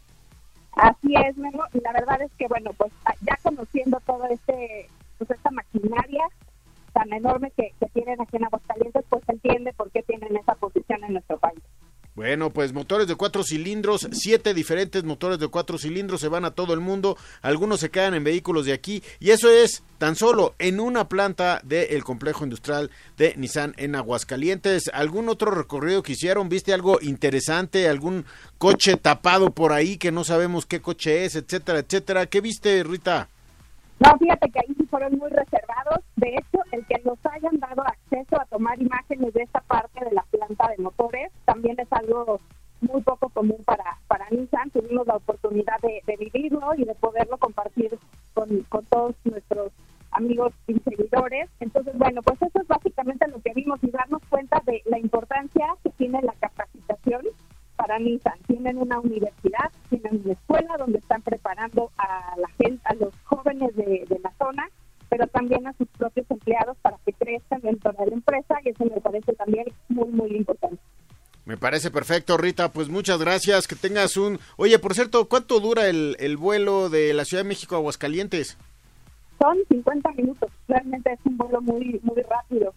Así 0.72 1.14
es, 1.14 1.36
Memo. 1.36 1.64
Y 1.74 1.80
la 1.80 1.92
verdad 1.92 2.22
es 2.22 2.32
que, 2.38 2.48
bueno, 2.48 2.72
pues 2.72 2.90
ah, 3.04 3.14
ya 3.20 3.38
conociendo 3.42 4.00
todo 4.06 4.24
este, 4.26 4.88
pues 5.18 5.30
esta 5.30 5.50
maquinaria 5.50 6.24
tan 6.94 7.12
enorme 7.12 7.52
que, 7.56 7.72
que 7.78 7.86
tienen 7.88 8.20
aquí 8.20 8.36
en 8.36 8.44
Aguascalientes, 8.44 9.04
pues 9.08 9.22
se 9.26 9.32
entiende 9.32 9.72
por 9.74 9.90
qué 9.90 10.02
tienen 10.02 10.36
esa 10.36 10.54
posición 10.54 11.04
en 11.04 11.12
nuestro 11.12 11.38
país. 11.38 11.60
Bueno, 12.14 12.50
pues 12.50 12.72
motores 12.72 13.08
de 13.08 13.16
cuatro 13.16 13.42
cilindros, 13.42 14.06
siete 14.12 14.54
diferentes 14.54 15.02
motores 15.02 15.40
de 15.40 15.48
cuatro 15.48 15.78
cilindros 15.78 16.20
se 16.20 16.28
van 16.28 16.44
a 16.44 16.52
todo 16.52 16.72
el 16.72 16.78
mundo, 16.78 17.16
algunos 17.42 17.80
se 17.80 17.90
quedan 17.90 18.14
en 18.14 18.22
vehículos 18.22 18.66
de 18.66 18.72
aquí 18.72 19.02
y 19.18 19.30
eso 19.30 19.50
es 19.50 19.82
tan 19.98 20.14
solo 20.14 20.54
en 20.60 20.78
una 20.78 21.08
planta 21.08 21.60
del 21.64 22.04
complejo 22.04 22.44
industrial 22.44 22.92
de 23.16 23.34
Nissan 23.36 23.74
en 23.78 23.96
Aguascalientes. 23.96 24.90
¿Algún 24.94 25.28
otro 25.28 25.50
recorrido 25.50 26.04
que 26.04 26.12
hicieron? 26.12 26.48
¿Viste 26.48 26.72
algo 26.72 27.00
interesante? 27.02 27.88
¿Algún 27.88 28.26
coche 28.58 28.96
tapado 28.96 29.50
por 29.50 29.72
ahí 29.72 29.96
que 29.96 30.12
no 30.12 30.22
sabemos 30.22 30.66
qué 30.66 30.80
coche 30.80 31.24
es, 31.24 31.34
etcétera, 31.34 31.80
etcétera? 31.80 32.26
¿Qué 32.26 32.40
viste, 32.40 32.84
Rita? 32.84 33.28
No, 34.00 34.18
fíjate 34.18 34.50
que 34.50 34.60
ahí 34.60 34.74
sí 34.76 34.86
fueron 34.86 35.18
muy 35.18 35.30
reservados. 35.30 36.00
De 36.16 36.30
hecho, 36.30 36.58
el 36.72 36.84
que 36.86 37.00
nos 37.04 37.18
hayan 37.26 37.58
dado 37.58 37.82
acceso 37.82 38.40
a 38.40 38.44
tomar 38.46 38.80
imágenes 38.80 39.32
de 39.32 39.42
esta 39.42 39.60
parte 39.60 40.04
de 40.04 40.12
la 40.12 40.22
planta 40.22 40.68
de 40.68 40.82
motores 40.82 41.30
también 41.44 41.78
es 41.78 41.92
algo 41.92 42.40
muy 42.80 43.02
poco 43.02 43.28
común 43.28 43.62
para, 43.64 43.98
para 44.08 44.28
Nissan. 44.30 44.70
Tuvimos 44.70 45.06
la 45.06 45.16
oportunidad 45.16 45.80
de, 45.80 46.02
vivirlo 46.16 46.74
y 46.76 46.84
de 46.84 46.94
poderlo 46.94 47.38
compartir 47.38 47.98
con, 48.34 48.60
con 48.68 48.84
todos 48.86 49.14
nuestros 49.24 49.72
amigos 50.10 50.52
y 50.66 50.78
seguidores. 50.80 51.48
Entonces, 51.60 51.96
bueno, 51.96 52.22
pues 52.22 52.40
eso 52.42 52.60
es 52.60 52.68
básicamente 52.68 53.28
lo 53.28 53.40
que 53.40 53.52
vimos 53.54 53.78
y 53.82 53.90
darnos 53.90 54.22
cuenta 54.28 54.60
de 54.66 54.82
la 54.86 54.98
importancia 54.98 55.66
que 55.82 55.90
tiene 55.90 56.20
la 56.22 56.34
capacitación 56.40 57.22
para 57.76 57.98
Nissan. 57.98 58.38
Tienen 58.46 58.78
una 58.78 59.00
universidad, 59.00 59.70
tienen 59.88 60.22
una 60.24 60.32
escuela 60.32 60.76
donde 60.78 60.98
están 60.98 61.22
preparando 61.22 61.90
a 61.98 62.34
la 62.36 62.48
gente, 62.60 62.80
a 62.84 62.94
los 62.94 63.13
jóvenes 63.72 64.08
de, 64.08 64.18
la 64.22 64.32
zona, 64.38 64.68
pero 65.08 65.26
también 65.28 65.66
a 65.66 65.72
sus 65.74 65.88
propios 65.88 66.26
empleados 66.30 66.76
para 66.82 66.96
que 67.04 67.12
crezcan 67.12 67.60
dentro 67.60 67.92
de 67.92 68.06
la 68.06 68.14
empresa 68.14 68.56
y 68.64 68.70
eso 68.70 68.84
me 68.84 69.00
parece 69.00 69.32
también 69.34 69.66
muy, 69.88 70.08
muy 70.08 70.36
importante. 70.36 70.80
Me 71.44 71.58
parece 71.58 71.90
perfecto, 71.90 72.38
Rita. 72.38 72.72
Pues 72.72 72.88
muchas 72.88 73.18
gracias. 73.18 73.68
Que 73.68 73.76
tengas 73.76 74.16
un. 74.16 74.38
Oye, 74.56 74.78
por 74.78 74.94
cierto, 74.94 75.28
¿cuánto 75.28 75.60
dura 75.60 75.88
el, 75.88 76.16
el 76.18 76.38
vuelo 76.38 76.88
de 76.88 77.12
la 77.12 77.26
Ciudad 77.26 77.42
de 77.42 77.48
México 77.48 77.74
a 77.74 77.78
Aguascalientes? 77.78 78.56
Son 79.38 79.58
50 79.68 80.12
minutos. 80.12 80.50
Realmente 80.68 81.12
es 81.12 81.20
un 81.24 81.36
vuelo 81.36 81.60
muy, 81.60 82.00
muy 82.02 82.22
rápido. 82.22 82.72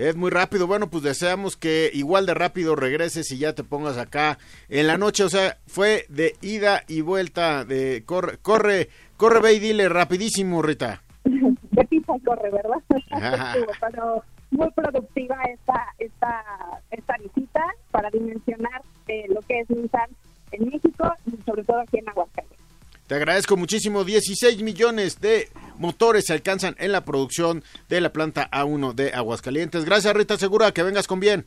Es 0.00 0.16
muy 0.16 0.30
rápido. 0.30 0.66
Bueno, 0.66 0.88
pues 0.88 1.04
deseamos 1.04 1.58
que 1.58 1.90
igual 1.92 2.24
de 2.24 2.32
rápido 2.32 2.74
regreses 2.74 3.30
y 3.32 3.36
ya 3.36 3.54
te 3.54 3.64
pongas 3.64 3.98
acá 3.98 4.38
en 4.70 4.86
la 4.86 4.96
noche. 4.96 5.24
O 5.24 5.28
sea, 5.28 5.58
fue 5.66 6.06
de 6.08 6.36
ida 6.40 6.84
y 6.88 7.02
vuelta. 7.02 7.66
De 7.66 8.02
corre, 8.06 8.38
corre, 8.38 8.88
corre, 9.18 9.40
ve 9.42 9.52
y 9.52 9.58
dile 9.58 9.90
rapidísimo, 9.90 10.62
Rita. 10.62 11.02
De 11.24 11.84
pisa 11.84 12.16
y 12.16 12.20
corre, 12.20 12.50
¿verdad? 12.50 12.78
Pero 13.92 14.24
muy 14.50 14.70
productiva 14.70 15.36
esta, 15.52 15.88
esta, 15.98 16.44
esta 16.90 17.16
visita 17.22 17.62
para 17.90 18.08
dimensionar 18.08 18.80
eh, 19.06 19.26
lo 19.28 19.42
que 19.42 19.60
es 19.60 19.68
Nissan 19.68 20.08
en 20.52 20.64
México 20.64 21.12
y 21.26 21.42
sobre 21.44 21.62
todo 21.62 21.78
aquí 21.78 21.98
en 21.98 22.08
Aguascalientes. 22.08 22.58
Te 23.06 23.16
agradezco 23.16 23.56
muchísimo. 23.58 24.04
16 24.04 24.62
millones 24.62 25.20
de 25.20 25.48
motores 25.80 26.26
se 26.26 26.34
alcanzan 26.34 26.76
en 26.78 26.92
la 26.92 27.04
producción 27.04 27.64
de 27.88 28.00
la 28.00 28.12
planta 28.12 28.48
A1 28.52 28.94
de 28.94 29.12
Aguascalientes. 29.12 29.84
Gracias, 29.84 30.14
Rita 30.14 30.36
Segura. 30.36 30.72
Que 30.72 30.82
vengas 30.82 31.08
con 31.08 31.18
bien. 31.18 31.46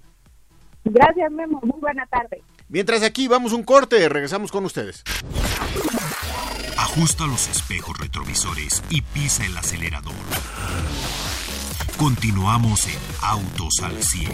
Gracias, 0.83 1.31
Memo. 1.31 1.61
Muy 1.63 1.79
buena 1.79 2.05
tarde. 2.07 2.43
Mientras 2.67 3.03
aquí 3.03 3.27
vamos 3.27 3.53
un 3.53 3.63
corte, 3.63 4.09
regresamos 4.09 4.51
con 4.51 4.65
ustedes. 4.65 5.03
Ajusta 6.77 7.25
los 7.27 7.47
espejos 7.47 7.97
retrovisores 7.99 8.83
y 8.89 9.01
pisa 9.01 9.45
el 9.45 9.55
acelerador. 9.55 10.13
Continuamos 11.97 12.87
en 12.87 12.99
Autos 13.21 13.75
al 13.83 14.01
100. 14.01 14.31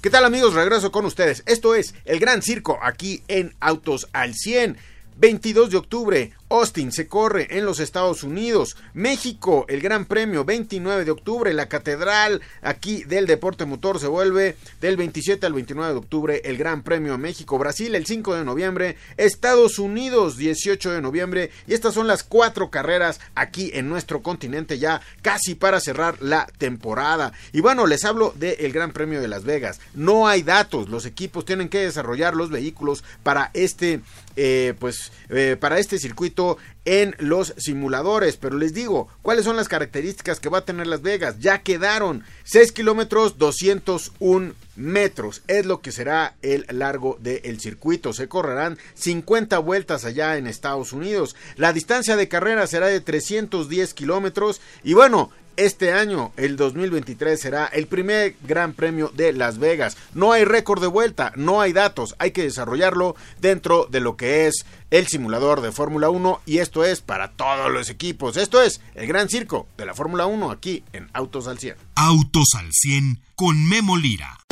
¿Qué 0.00 0.10
tal 0.10 0.24
amigos? 0.24 0.54
Regreso 0.54 0.92
con 0.92 1.04
ustedes. 1.06 1.42
Esto 1.46 1.74
es 1.74 1.94
el 2.04 2.20
Gran 2.20 2.42
Circo 2.42 2.78
aquí 2.80 3.22
en 3.26 3.54
Autos 3.60 4.08
al 4.12 4.34
100. 4.34 4.78
22 5.16 5.70
de 5.70 5.76
octubre, 5.76 6.32
Austin 6.54 6.92
se 6.92 7.08
corre 7.08 7.48
en 7.50 7.64
los 7.64 7.80
Estados 7.80 8.22
Unidos. 8.22 8.76
México, 8.92 9.66
el 9.68 9.80
Gran 9.80 10.04
Premio, 10.04 10.44
29 10.44 11.04
de 11.04 11.10
octubre. 11.10 11.52
La 11.52 11.68
Catedral 11.68 12.42
aquí 12.62 13.02
del 13.02 13.26
Deporte 13.26 13.64
Motor 13.64 13.98
se 13.98 14.06
vuelve 14.06 14.56
del 14.80 14.96
27 14.96 15.44
al 15.46 15.52
29 15.52 15.92
de 15.92 15.98
octubre. 15.98 16.42
El 16.44 16.56
Gran 16.56 16.84
Premio 16.84 17.18
México. 17.18 17.58
Brasil, 17.58 17.92
el 17.96 18.06
5 18.06 18.36
de 18.36 18.44
noviembre. 18.44 18.96
Estados 19.16 19.80
Unidos, 19.80 20.36
18 20.36 20.92
de 20.92 21.02
noviembre. 21.02 21.50
Y 21.66 21.74
estas 21.74 21.92
son 21.92 22.06
las 22.06 22.22
cuatro 22.22 22.70
carreras 22.70 23.20
aquí 23.34 23.72
en 23.74 23.88
nuestro 23.88 24.22
continente 24.22 24.78
ya 24.78 25.00
casi 25.22 25.56
para 25.56 25.80
cerrar 25.80 26.22
la 26.22 26.46
temporada. 26.58 27.32
Y 27.52 27.62
bueno, 27.62 27.86
les 27.88 28.04
hablo 28.04 28.32
del 28.36 28.72
Gran 28.72 28.92
Premio 28.92 29.20
de 29.20 29.26
Las 29.26 29.42
Vegas. 29.42 29.80
No 29.94 30.28
hay 30.28 30.42
datos. 30.42 30.88
Los 30.88 31.04
equipos 31.04 31.44
tienen 31.44 31.68
que 31.68 31.80
desarrollar 31.80 32.36
los 32.36 32.50
vehículos 32.50 33.02
para 33.24 33.50
este, 33.54 34.02
eh, 34.36 34.74
pues, 34.78 35.10
eh, 35.30 35.56
para 35.58 35.80
este 35.80 35.98
circuito 35.98 36.43
en 36.84 37.14
los 37.18 37.54
simuladores. 37.56 38.36
Pero 38.36 38.56
les 38.56 38.74
digo, 38.74 39.08
¿cuáles 39.22 39.44
son 39.44 39.56
las 39.56 39.68
características 39.68 40.40
que 40.40 40.48
va 40.48 40.58
a 40.58 40.64
tener 40.64 40.86
Las 40.86 41.02
Vegas? 41.02 41.36
Ya 41.40 41.62
quedaron 41.62 42.24
6 42.44 42.72
kilómetros 42.72 43.38
201 43.38 44.54
metros. 44.76 45.42
Es 45.46 45.66
lo 45.66 45.80
que 45.80 45.92
será 45.92 46.34
el 46.42 46.66
largo 46.70 47.16
del 47.20 47.60
circuito. 47.60 48.12
Se 48.12 48.28
correrán 48.28 48.78
50 48.94 49.58
vueltas 49.58 50.04
allá 50.04 50.36
en 50.36 50.46
Estados 50.46 50.92
Unidos. 50.92 51.36
La 51.56 51.72
distancia 51.72 52.16
de 52.16 52.28
carrera 52.28 52.66
será 52.66 52.86
de 52.88 53.00
310 53.00 53.94
kilómetros. 53.94 54.60
Y 54.82 54.94
bueno, 54.94 55.30
este 55.56 55.92
año, 55.92 56.32
el 56.36 56.56
2023, 56.56 57.40
será 57.40 57.66
el 57.66 57.86
primer 57.86 58.36
Gran 58.42 58.72
Premio 58.72 59.10
de 59.14 59.32
Las 59.32 59.58
Vegas. 59.58 59.96
No 60.14 60.32
hay 60.32 60.44
récord 60.44 60.80
de 60.80 60.86
vuelta, 60.86 61.32
no 61.36 61.60
hay 61.60 61.72
datos, 61.72 62.14
hay 62.18 62.30
que 62.30 62.42
desarrollarlo 62.42 63.16
dentro 63.40 63.86
de 63.90 64.00
lo 64.00 64.16
que 64.16 64.46
es 64.46 64.64
el 64.90 65.06
simulador 65.06 65.60
de 65.60 65.72
Fórmula 65.72 66.10
1 66.10 66.40
y 66.46 66.58
esto 66.58 66.84
es 66.84 67.00
para 67.00 67.32
todos 67.32 67.70
los 67.72 67.90
equipos. 67.90 68.36
Esto 68.36 68.62
es 68.62 68.80
el 68.94 69.06
Gran 69.06 69.28
Circo 69.28 69.66
de 69.76 69.86
la 69.86 69.94
Fórmula 69.94 70.26
1 70.26 70.50
aquí 70.50 70.84
en 70.92 71.08
Autos 71.12 71.48
al 71.48 71.58
100. 71.58 71.76
Autos 71.96 72.48
al 72.56 72.72
100 72.72 73.20
con 73.34 73.68
Memo 73.68 73.96
Lira. 73.96 74.43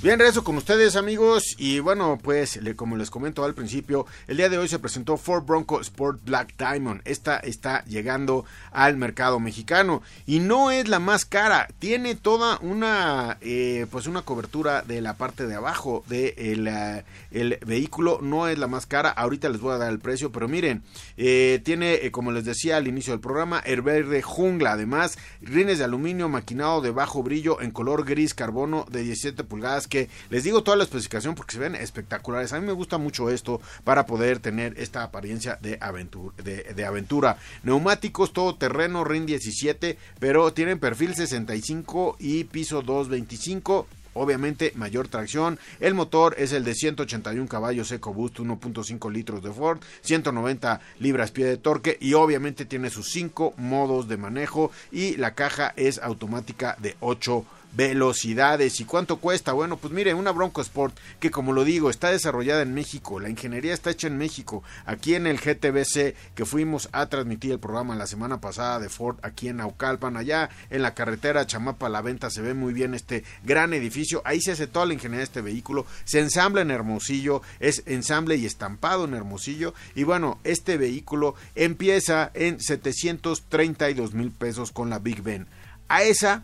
Bien, 0.00 0.16
regreso 0.16 0.44
con 0.44 0.56
ustedes 0.56 0.94
amigos. 0.94 1.56
Y 1.58 1.80
bueno, 1.80 2.20
pues 2.22 2.60
como 2.76 2.96
les 2.96 3.10
comento 3.10 3.44
al 3.44 3.54
principio, 3.54 4.06
el 4.28 4.36
día 4.36 4.48
de 4.48 4.56
hoy 4.56 4.68
se 4.68 4.78
presentó 4.78 5.16
Ford 5.16 5.44
Bronco 5.44 5.80
Sport 5.80 6.20
Black 6.24 6.54
Diamond. 6.56 7.00
Esta 7.04 7.38
está 7.38 7.84
llegando 7.84 8.44
al 8.70 8.96
mercado 8.96 9.40
mexicano. 9.40 10.00
Y 10.24 10.38
no 10.38 10.70
es 10.70 10.86
la 10.86 11.00
más 11.00 11.24
cara, 11.24 11.66
tiene 11.80 12.14
toda 12.14 12.60
una 12.60 13.38
eh, 13.40 13.86
pues 13.90 14.06
una 14.06 14.22
cobertura 14.22 14.82
de 14.82 15.00
la 15.00 15.14
parte 15.14 15.48
de 15.48 15.56
abajo 15.56 16.04
del 16.06 16.64
de 16.64 17.04
el 17.32 17.58
vehículo, 17.66 18.20
no 18.22 18.46
es 18.46 18.56
la 18.56 18.68
más 18.68 18.86
cara, 18.86 19.10
ahorita 19.10 19.48
les 19.48 19.60
voy 19.60 19.74
a 19.74 19.78
dar 19.78 19.90
el 19.90 19.98
precio, 19.98 20.30
pero 20.30 20.46
miren, 20.46 20.82
eh, 21.16 21.60
tiene 21.64 21.94
eh, 21.94 22.12
como 22.12 22.30
les 22.30 22.44
decía 22.44 22.76
al 22.76 22.86
inicio 22.86 23.12
del 23.12 23.20
programa, 23.20 23.58
el 23.58 23.82
verde 23.82 24.22
jungla, 24.22 24.72
además 24.72 25.18
rines 25.42 25.78
de 25.78 25.84
aluminio 25.84 26.28
maquinado 26.28 26.80
de 26.82 26.92
bajo 26.92 27.24
brillo 27.24 27.60
en 27.60 27.72
color 27.72 28.04
gris 28.04 28.32
carbono 28.32 28.86
de 28.90 29.02
17 29.02 29.42
pulgadas 29.42 29.87
que 29.88 30.08
les 30.30 30.44
digo 30.44 30.62
toda 30.62 30.76
la 30.76 30.84
especificación 30.84 31.34
porque 31.34 31.54
se 31.54 31.58
ven 31.58 31.74
espectaculares. 31.74 32.52
A 32.52 32.60
mí 32.60 32.66
me 32.66 32.72
gusta 32.72 32.98
mucho 32.98 33.30
esto 33.30 33.60
para 33.84 34.06
poder 34.06 34.38
tener 34.38 34.74
esta 34.78 35.02
apariencia 35.02 35.58
de 35.60 35.78
aventura. 35.80 36.34
De, 36.42 36.84
aventura. 36.84 37.38
Neumáticos 37.62 38.32
todo 38.32 38.54
terreno, 38.54 39.04
RIN 39.04 39.26
17, 39.26 39.98
pero 40.18 40.52
tienen 40.52 40.78
perfil 40.78 41.14
65 41.14 42.16
y 42.18 42.44
piso 42.44 42.82
225 42.82 43.86
obviamente 44.14 44.72
mayor 44.74 45.08
tracción. 45.08 45.58
El 45.80 45.94
motor 45.94 46.34
es 46.38 46.52
el 46.52 46.64
de 46.64 46.74
181 46.74 47.48
caballos 47.48 47.92
EcoBoost 47.92 48.38
1.5 48.38 49.12
litros 49.12 49.42
de 49.42 49.52
Ford, 49.52 49.80
190 50.02 50.80
libras 50.98 51.30
pie 51.30 51.46
de 51.46 51.56
torque 51.56 51.96
y 52.00 52.14
obviamente 52.14 52.64
tiene 52.64 52.90
sus 52.90 53.10
5 53.10 53.54
modos 53.56 54.08
de 54.08 54.16
manejo 54.16 54.70
y 54.90 55.16
la 55.16 55.34
caja 55.34 55.72
es 55.76 55.98
automática 55.98 56.76
de 56.80 56.96
8 57.00 57.44
velocidades. 57.72 58.80
¿Y 58.80 58.84
cuánto 58.84 59.18
cuesta? 59.18 59.52
Bueno, 59.52 59.76
pues 59.76 59.92
mire, 59.92 60.14
una 60.14 60.32
Bronco 60.32 60.60
Sport 60.60 60.96
que 61.20 61.30
como 61.30 61.52
lo 61.52 61.64
digo, 61.64 61.90
está 61.90 62.10
desarrollada 62.10 62.62
en 62.62 62.74
México, 62.74 63.20
la 63.20 63.28
ingeniería 63.28 63.74
está 63.74 63.90
hecha 63.90 64.06
en 64.06 64.18
México, 64.18 64.62
aquí 64.86 65.14
en 65.14 65.26
el 65.26 65.38
GTBC 65.38 66.14
que 66.34 66.44
fuimos 66.44 66.88
a 66.92 67.06
transmitir 67.06 67.52
el 67.52 67.58
programa 67.58 67.96
la 67.96 68.06
semana 68.06 68.40
pasada 68.40 68.78
de 68.78 68.88
Ford 68.88 69.18
aquí 69.22 69.48
en 69.48 69.58
Naucalpan, 69.58 70.16
allá 70.16 70.50
en 70.70 70.82
la 70.82 70.94
carretera 70.94 71.46
Chamapa 71.46 71.88
La 71.88 72.02
Venta 72.02 72.30
se 72.30 72.42
ve 72.42 72.54
muy 72.54 72.72
bien 72.72 72.94
este 72.94 73.24
gran 73.44 73.72
edificio, 73.72 74.22
ahí 74.24 74.40
se 74.40 74.52
hace 74.52 74.66
toda 74.66 74.86
la 74.86 74.94
ingeniería 74.94 75.18
de 75.18 75.24
este 75.24 75.40
vehículo, 75.40 75.86
se 76.04 76.20
ensambla 76.20 76.62
en 76.62 76.70
Hermosillo, 76.70 77.42
es 77.60 77.82
ensamble 77.86 78.36
y 78.36 78.46
estampado 78.46 79.04
en 79.04 79.14
Hermosillo 79.14 79.74
y 79.94 80.04
bueno, 80.04 80.38
este 80.44 80.76
vehículo 80.76 81.34
empieza 81.54 82.30
en 82.34 82.60
732 82.60 84.14
mil 84.14 84.30
pesos 84.30 84.72
con 84.72 84.90
la 84.90 84.98
Big 84.98 85.22
Ben. 85.22 85.46
A 85.88 86.02
esa 86.02 86.42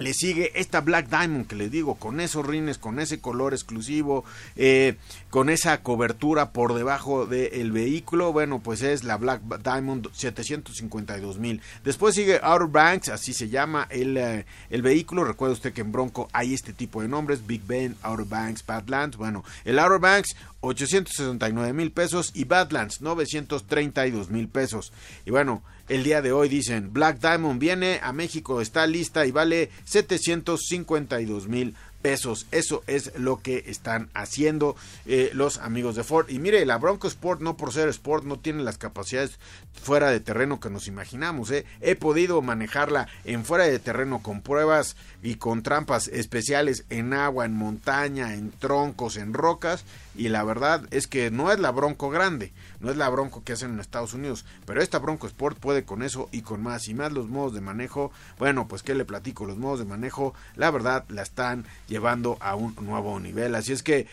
le 0.00 0.14
sigue 0.14 0.50
esta 0.54 0.80
Black 0.80 1.08
Diamond 1.08 1.46
que 1.46 1.54
les 1.54 1.70
digo, 1.70 1.94
con 1.94 2.20
esos 2.20 2.46
rines, 2.46 2.78
con 2.78 2.98
ese 2.98 3.20
color 3.20 3.52
exclusivo, 3.52 4.24
eh, 4.56 4.96
con 5.28 5.50
esa 5.50 5.82
cobertura 5.82 6.52
por 6.52 6.74
debajo 6.74 7.26
del 7.26 7.70
vehículo. 7.70 8.32
Bueno, 8.32 8.60
pues 8.60 8.82
es 8.82 9.04
la 9.04 9.18
Black 9.18 9.42
Diamond 9.62 10.08
752 10.12 11.38
mil. 11.38 11.60
Después 11.84 12.14
sigue 12.14 12.40
Outer 12.42 12.68
Banks, 12.68 13.10
así 13.10 13.34
se 13.34 13.50
llama 13.50 13.86
el, 13.90 14.16
eh, 14.16 14.46
el 14.70 14.80
vehículo. 14.80 15.22
Recuerda 15.24 15.52
usted 15.52 15.74
que 15.74 15.82
en 15.82 15.92
Bronco 15.92 16.28
hay 16.32 16.54
este 16.54 16.72
tipo 16.72 17.02
de 17.02 17.08
nombres: 17.08 17.46
Big 17.46 17.62
Ben, 17.66 17.94
Outer 18.02 18.26
Banks, 18.26 18.64
Badlands. 18.64 19.18
Bueno, 19.18 19.44
el 19.66 19.78
Outer 19.78 20.00
Banks 20.00 20.34
869 20.60 21.72
mil 21.74 21.92
pesos 21.92 22.30
y 22.34 22.44
Badlands 22.44 23.02
932 23.02 24.30
mil 24.30 24.48
pesos. 24.48 24.92
Y 25.26 25.30
bueno, 25.30 25.62
el 25.90 26.04
día 26.04 26.22
de 26.22 26.30
hoy 26.30 26.48
dicen 26.48 26.92
Black 26.92 27.18
Diamond 27.18 27.58
viene 27.58 27.98
a 28.00 28.12
México, 28.12 28.60
está 28.60 28.86
lista 28.86 29.26
y 29.26 29.32
vale 29.32 29.70
752 29.84 31.48
mil 31.48 31.74
pesos. 32.00 32.46
Eso 32.52 32.82
es 32.86 33.12
lo 33.18 33.40
que 33.40 33.64
están 33.66 34.08
haciendo 34.14 34.76
eh, 35.06 35.30
los 35.34 35.58
amigos 35.58 35.96
de 35.96 36.04
Ford. 36.04 36.30
Y 36.30 36.38
mire, 36.38 36.64
la 36.64 36.78
Bronco 36.78 37.08
Sport, 37.08 37.40
no 37.40 37.56
por 37.56 37.72
ser 37.72 37.88
Sport, 37.88 38.24
no 38.24 38.38
tiene 38.38 38.62
las 38.62 38.78
capacidades 38.78 39.38
fuera 39.72 40.10
de 40.10 40.20
terreno 40.20 40.60
que 40.60 40.70
nos 40.70 40.86
imaginamos. 40.86 41.50
¿eh? 41.50 41.66
He 41.80 41.96
podido 41.96 42.40
manejarla 42.40 43.08
en 43.24 43.44
fuera 43.44 43.64
de 43.64 43.78
terreno 43.78 44.22
con 44.22 44.42
pruebas 44.42 44.96
y 45.22 45.34
con 45.34 45.62
trampas 45.62 46.08
especiales 46.08 46.84
en 46.88 47.12
agua, 47.12 47.44
en 47.44 47.54
montaña, 47.54 48.34
en 48.34 48.50
troncos, 48.52 49.16
en 49.16 49.34
rocas. 49.34 49.84
Y 50.14 50.28
la 50.28 50.42
verdad 50.42 50.82
es 50.90 51.06
que 51.06 51.30
no 51.30 51.52
es 51.52 51.60
la 51.60 51.70
Bronco 51.70 52.10
grande, 52.10 52.52
no 52.80 52.90
es 52.90 52.96
la 52.96 53.08
Bronco 53.08 53.44
que 53.44 53.52
hacen 53.52 53.70
en 53.72 53.80
Estados 53.80 54.12
Unidos, 54.14 54.44
pero 54.66 54.82
esta 54.82 54.98
Bronco 54.98 55.26
Sport 55.26 55.58
puede 55.58 55.84
con 55.84 56.02
eso 56.02 56.28
y 56.32 56.42
con 56.42 56.62
más. 56.62 56.88
Y 56.88 56.94
más 56.94 57.12
los 57.12 57.28
modos 57.28 57.54
de 57.54 57.60
manejo, 57.60 58.10
bueno, 58.38 58.66
pues 58.66 58.82
que 58.82 58.94
le 58.94 59.04
platico, 59.04 59.44
los 59.44 59.58
modos 59.58 59.78
de 59.78 59.84
manejo, 59.84 60.34
la 60.56 60.70
verdad 60.70 61.04
la 61.08 61.22
están 61.22 61.64
llevando 61.88 62.38
a 62.40 62.56
un 62.56 62.74
nuevo 62.80 63.18
nivel. 63.20 63.54
Así 63.54 63.72
es 63.72 63.82
que, 63.82 64.06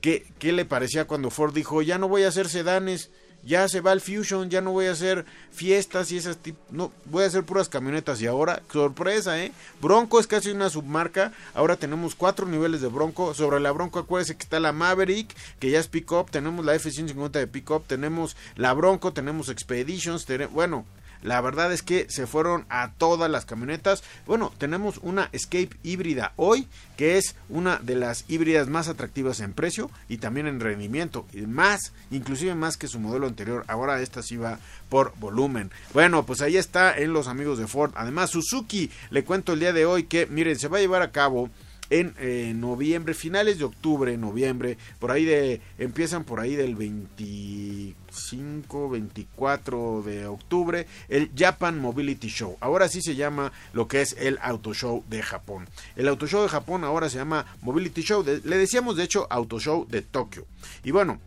¿qué, 0.00 0.26
qué 0.38 0.52
le 0.52 0.64
parecía 0.64 1.06
cuando 1.06 1.30
Ford 1.30 1.54
dijo, 1.54 1.82
ya 1.82 1.98
no 1.98 2.08
voy 2.08 2.22
a 2.22 2.28
hacer 2.28 2.48
sedanes? 2.48 3.10
Ya 3.44 3.68
se 3.68 3.80
va 3.80 3.92
el 3.92 4.00
Fusion, 4.00 4.50
ya 4.50 4.60
no 4.60 4.72
voy 4.72 4.86
a 4.86 4.92
hacer 4.92 5.24
fiestas 5.50 6.12
y 6.12 6.16
esas 6.16 6.38
no 6.70 6.92
voy 7.06 7.24
a 7.24 7.26
hacer 7.26 7.44
puras 7.44 7.68
camionetas. 7.68 8.20
Y 8.20 8.26
ahora 8.26 8.62
sorpresa, 8.72 9.42
eh. 9.42 9.52
Bronco 9.80 10.20
es 10.20 10.26
casi 10.26 10.50
una 10.50 10.70
submarca, 10.70 11.32
ahora 11.54 11.76
tenemos 11.76 12.14
cuatro 12.14 12.46
niveles 12.46 12.80
de 12.80 12.88
Bronco, 12.88 13.34
sobre 13.34 13.60
la 13.60 13.72
Bronco 13.72 13.98
acuérdense 13.98 14.36
que 14.36 14.44
está 14.44 14.60
la 14.60 14.72
Maverick, 14.72 15.34
que 15.58 15.70
ya 15.70 15.80
es 15.80 15.88
pickup, 15.88 16.30
tenemos 16.30 16.64
la 16.64 16.74
F150 16.74 17.30
de 17.30 17.46
pickup, 17.46 17.86
tenemos 17.86 18.36
la 18.56 18.72
Bronco, 18.72 19.12
tenemos 19.12 19.48
Expeditions, 19.48 20.26
bueno, 20.52 20.84
la 21.22 21.40
verdad 21.40 21.72
es 21.72 21.82
que 21.82 22.06
se 22.08 22.26
fueron 22.26 22.66
a 22.68 22.92
todas 22.98 23.30
las 23.30 23.44
camionetas. 23.44 24.02
Bueno, 24.26 24.52
tenemos 24.58 24.98
una 25.02 25.28
Escape 25.32 25.70
híbrida 25.82 26.32
hoy, 26.36 26.66
que 26.96 27.16
es 27.18 27.36
una 27.48 27.78
de 27.78 27.94
las 27.96 28.24
híbridas 28.28 28.68
más 28.68 28.88
atractivas 28.88 29.40
en 29.40 29.52
precio 29.52 29.90
y 30.08 30.18
también 30.18 30.46
en 30.46 30.60
rendimiento. 30.60 31.26
Más, 31.46 31.92
inclusive 32.10 32.54
más 32.54 32.76
que 32.76 32.88
su 32.88 32.98
modelo 32.98 33.26
anterior. 33.26 33.64
Ahora 33.68 34.00
esta 34.00 34.22
sí 34.22 34.36
va 34.36 34.58
por 34.88 35.14
volumen. 35.18 35.70
Bueno, 35.94 36.26
pues 36.26 36.42
ahí 36.42 36.56
está 36.56 36.96
en 36.96 37.12
los 37.12 37.28
amigos 37.28 37.58
de 37.58 37.66
Ford. 37.66 37.92
Además, 37.94 38.30
Suzuki, 38.30 38.90
le 39.10 39.24
cuento 39.24 39.52
el 39.52 39.60
día 39.60 39.72
de 39.72 39.86
hoy 39.86 40.04
que, 40.04 40.26
miren, 40.26 40.58
se 40.58 40.68
va 40.68 40.78
a 40.78 40.80
llevar 40.80 41.02
a 41.02 41.12
cabo 41.12 41.50
en 41.92 42.14
eh, 42.18 42.52
noviembre, 42.56 43.12
finales 43.12 43.58
de 43.58 43.64
octubre, 43.64 44.16
noviembre, 44.16 44.78
por 44.98 45.10
ahí 45.10 45.26
de, 45.26 45.60
empiezan 45.76 46.24
por 46.24 46.40
ahí 46.40 46.56
del 46.56 46.74
25, 46.74 48.88
24 48.88 50.02
de 50.02 50.26
octubre, 50.26 50.86
el 51.10 51.30
Japan 51.36 51.78
Mobility 51.78 52.28
Show. 52.28 52.56
Ahora 52.60 52.88
sí 52.88 53.02
se 53.02 53.14
llama 53.14 53.52
lo 53.74 53.88
que 53.88 54.00
es 54.00 54.16
el 54.18 54.38
Auto 54.40 54.72
Show 54.72 55.04
de 55.10 55.22
Japón. 55.22 55.68
El 55.94 56.08
Auto 56.08 56.26
Show 56.26 56.42
de 56.42 56.48
Japón 56.48 56.82
ahora 56.82 57.10
se 57.10 57.18
llama 57.18 57.44
Mobility 57.60 58.00
Show, 58.00 58.24
le 58.24 58.56
decíamos 58.56 58.96
de 58.96 59.04
hecho 59.04 59.26
Auto 59.28 59.60
Show 59.60 59.86
de 59.86 60.00
Tokio. 60.00 60.46
Y 60.84 60.92
bueno, 60.92 61.20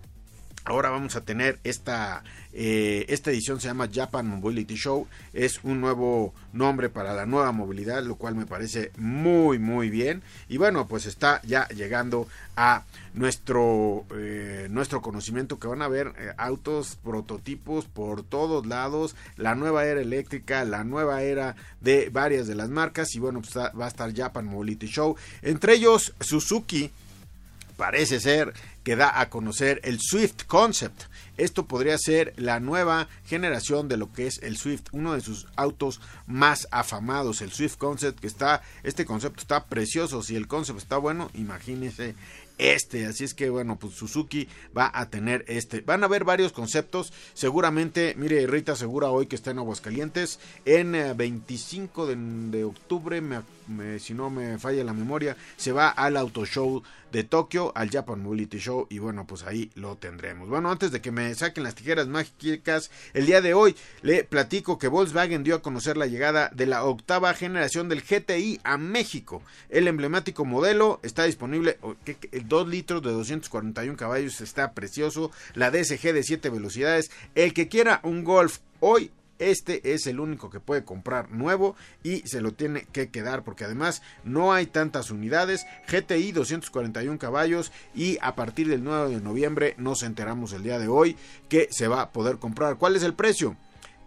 Ahora 0.67 0.89
vamos 0.89 1.15
a 1.15 1.21
tener 1.21 1.59
esta, 1.63 2.23
eh, 2.51 3.05
esta 3.09 3.29
edición, 3.29 3.61
se 3.61 3.67
llama 3.67 3.87
Japan 3.93 4.25
Mobility 4.27 4.73
Show, 4.73 5.07
es 5.31 5.59
un 5.63 5.79
nuevo 5.79 6.33
nombre 6.53 6.89
para 6.89 7.13
la 7.13 7.27
nueva 7.27 7.51
movilidad, 7.51 8.01
lo 8.01 8.15
cual 8.15 8.33
me 8.33 8.47
parece 8.47 8.91
muy, 8.97 9.59
muy 9.59 9.91
bien. 9.91 10.23
Y 10.49 10.57
bueno, 10.57 10.87
pues 10.87 11.05
está 11.05 11.39
ya 11.43 11.67
llegando 11.67 12.27
a 12.55 12.83
nuestro, 13.13 14.05
eh, 14.17 14.65
nuestro 14.71 15.03
conocimiento 15.03 15.59
que 15.59 15.67
van 15.67 15.83
a 15.83 15.87
ver 15.87 16.13
eh, 16.17 16.31
autos, 16.35 16.97
prototipos 17.03 17.85
por 17.85 18.23
todos 18.23 18.65
lados, 18.65 19.15
la 19.37 19.53
nueva 19.53 19.85
era 19.85 20.01
eléctrica, 20.01 20.65
la 20.65 20.83
nueva 20.83 21.21
era 21.21 21.55
de 21.81 22.09
varias 22.09 22.47
de 22.47 22.55
las 22.55 22.69
marcas. 22.69 23.13
Y 23.13 23.19
bueno, 23.19 23.39
pues 23.39 23.55
va 23.55 23.85
a 23.85 23.87
estar 23.87 24.11
Japan 24.15 24.47
Mobility 24.47 24.87
Show, 24.87 25.15
entre 25.43 25.75
ellos 25.75 26.15
Suzuki 26.19 26.89
parece 27.77 28.19
ser 28.19 28.53
que 28.83 28.95
da 28.95 29.19
a 29.19 29.29
conocer 29.29 29.81
el 29.83 29.99
Swift 29.99 30.43
Concept. 30.47 31.03
Esto 31.37 31.65
podría 31.65 31.97
ser 31.97 32.33
la 32.37 32.59
nueva 32.59 33.09
generación 33.25 33.87
de 33.89 33.97
lo 33.97 34.13
que 34.13 34.27
es 34.27 34.39
el 34.41 34.57
Swift, 34.57 34.83
uno 34.91 35.13
de 35.13 35.21
sus 35.21 35.47
autos 35.55 35.99
más 36.27 36.67
afamados, 36.71 37.41
el 37.41 37.51
Swift 37.51 37.77
Concept, 37.77 38.19
que 38.19 38.27
está, 38.27 38.61
este 38.83 39.05
concepto 39.05 39.41
está 39.41 39.65
precioso, 39.65 40.23
si 40.23 40.35
el 40.35 40.47
concept 40.47 40.79
está 40.79 40.97
bueno, 40.97 41.29
imagínense 41.33 42.15
este. 42.57 43.05
Así 43.05 43.23
es 43.23 43.33
que 43.33 43.49
bueno, 43.49 43.77
pues 43.77 43.93
Suzuki 43.93 44.47
va 44.75 44.91
a 44.93 45.09
tener 45.09 45.45
este. 45.47 45.81
Van 45.81 46.03
a 46.03 46.05
haber 46.05 46.23
varios 46.23 46.51
conceptos. 46.51 47.13
Seguramente, 47.33 48.15
mire, 48.17 48.45
Rita 48.47 48.75
Segura 48.75 49.09
hoy 49.09 49.27
que 49.27 49.35
está 49.35 49.51
en 49.51 49.59
Aguascalientes. 49.59 50.39
En 50.65 50.93
25 51.15 52.09
eh, 52.09 52.15
de, 52.15 52.63
octubre, 52.63 53.21
si 53.99 54.13
no 54.13 54.29
me 54.29 54.57
falla 54.59 54.83
la 54.83 54.93
memoria, 54.93 55.35
se 55.57 55.71
va 55.71 55.89
al 55.89 56.17
Auto 56.17 56.45
Show 56.45 56.83
de 57.11 57.23
Tokio, 57.23 57.71
al 57.75 57.89
Japan 57.89 58.21
Mobility 58.21 58.57
Show. 58.57 58.87
Y 58.89 58.99
bueno, 58.99 59.25
pues 59.25 59.43
ahí 59.43 59.71
lo 59.75 59.95
tendremos. 59.95 60.49
Bueno, 60.49 60.69
antes 60.71 60.91
de 60.91 61.01
que 61.01 61.11
me 61.11 61.33
saquen 61.33 61.63
las 61.63 61.75
tijeras 61.75 62.07
mágicas, 62.07 62.91
el 63.13 63.25
día 63.25 63.41
de 63.41 63.53
hoy 63.53 63.75
le 64.01 64.23
platico 64.23 64.77
que 64.77 64.87
Volkswagen 64.87 65.43
dio 65.43 65.55
a 65.55 65.61
conocer 65.61 65.97
la 65.97 66.07
llegada 66.07 66.49
de 66.53 66.65
la 66.65 66.83
octava 66.83 67.33
generación 67.33 67.89
del 67.89 68.01
GTI 68.01 68.59
a 68.63 68.77
México. 68.77 69.41
El 69.69 69.87
emblemático 69.87 70.45
modelo 70.45 70.99
está 71.03 71.23
disponible. 71.23 71.77
2 72.47 72.67
litros 72.67 73.01
de 73.01 73.11
241 73.11 73.97
caballos 73.97 74.41
está 74.41 74.73
precioso. 74.73 75.31
La 75.53 75.71
DSG 75.71 76.13
de 76.13 76.23
7 76.23 76.49
velocidades. 76.49 77.11
El 77.35 77.53
que 77.53 77.67
quiera 77.67 77.99
un 78.03 78.23
Golf 78.23 78.59
hoy 78.79 79.11
este 79.37 79.93
es 79.93 80.07
el 80.07 80.19
único 80.21 80.49
que 80.49 80.61
puede 80.61 80.85
comprar 80.85 81.31
nuevo 81.31 81.75
y 82.03 82.19
se 82.27 82.39
lo 82.39 82.53
tiene 82.53 82.87
que 82.93 83.09
quedar 83.09 83.43
porque 83.43 83.65
además 83.65 84.01
no 84.23 84.53
hay 84.53 84.65
tantas 84.65 85.11
unidades. 85.11 85.65
GTI 85.87 86.31
241 86.31 87.19
caballos 87.19 87.71
y 87.93 88.17
a 88.21 88.35
partir 88.35 88.69
del 88.69 88.83
9 88.83 89.09
de 89.09 89.21
noviembre 89.21 89.75
nos 89.77 90.03
enteramos 90.03 90.53
el 90.53 90.63
día 90.63 90.79
de 90.79 90.87
hoy 90.87 91.17
que 91.49 91.67
se 91.71 91.87
va 91.87 92.01
a 92.01 92.11
poder 92.11 92.37
comprar. 92.37 92.77
¿Cuál 92.77 92.95
es 92.95 93.03
el 93.03 93.13
precio? 93.13 93.57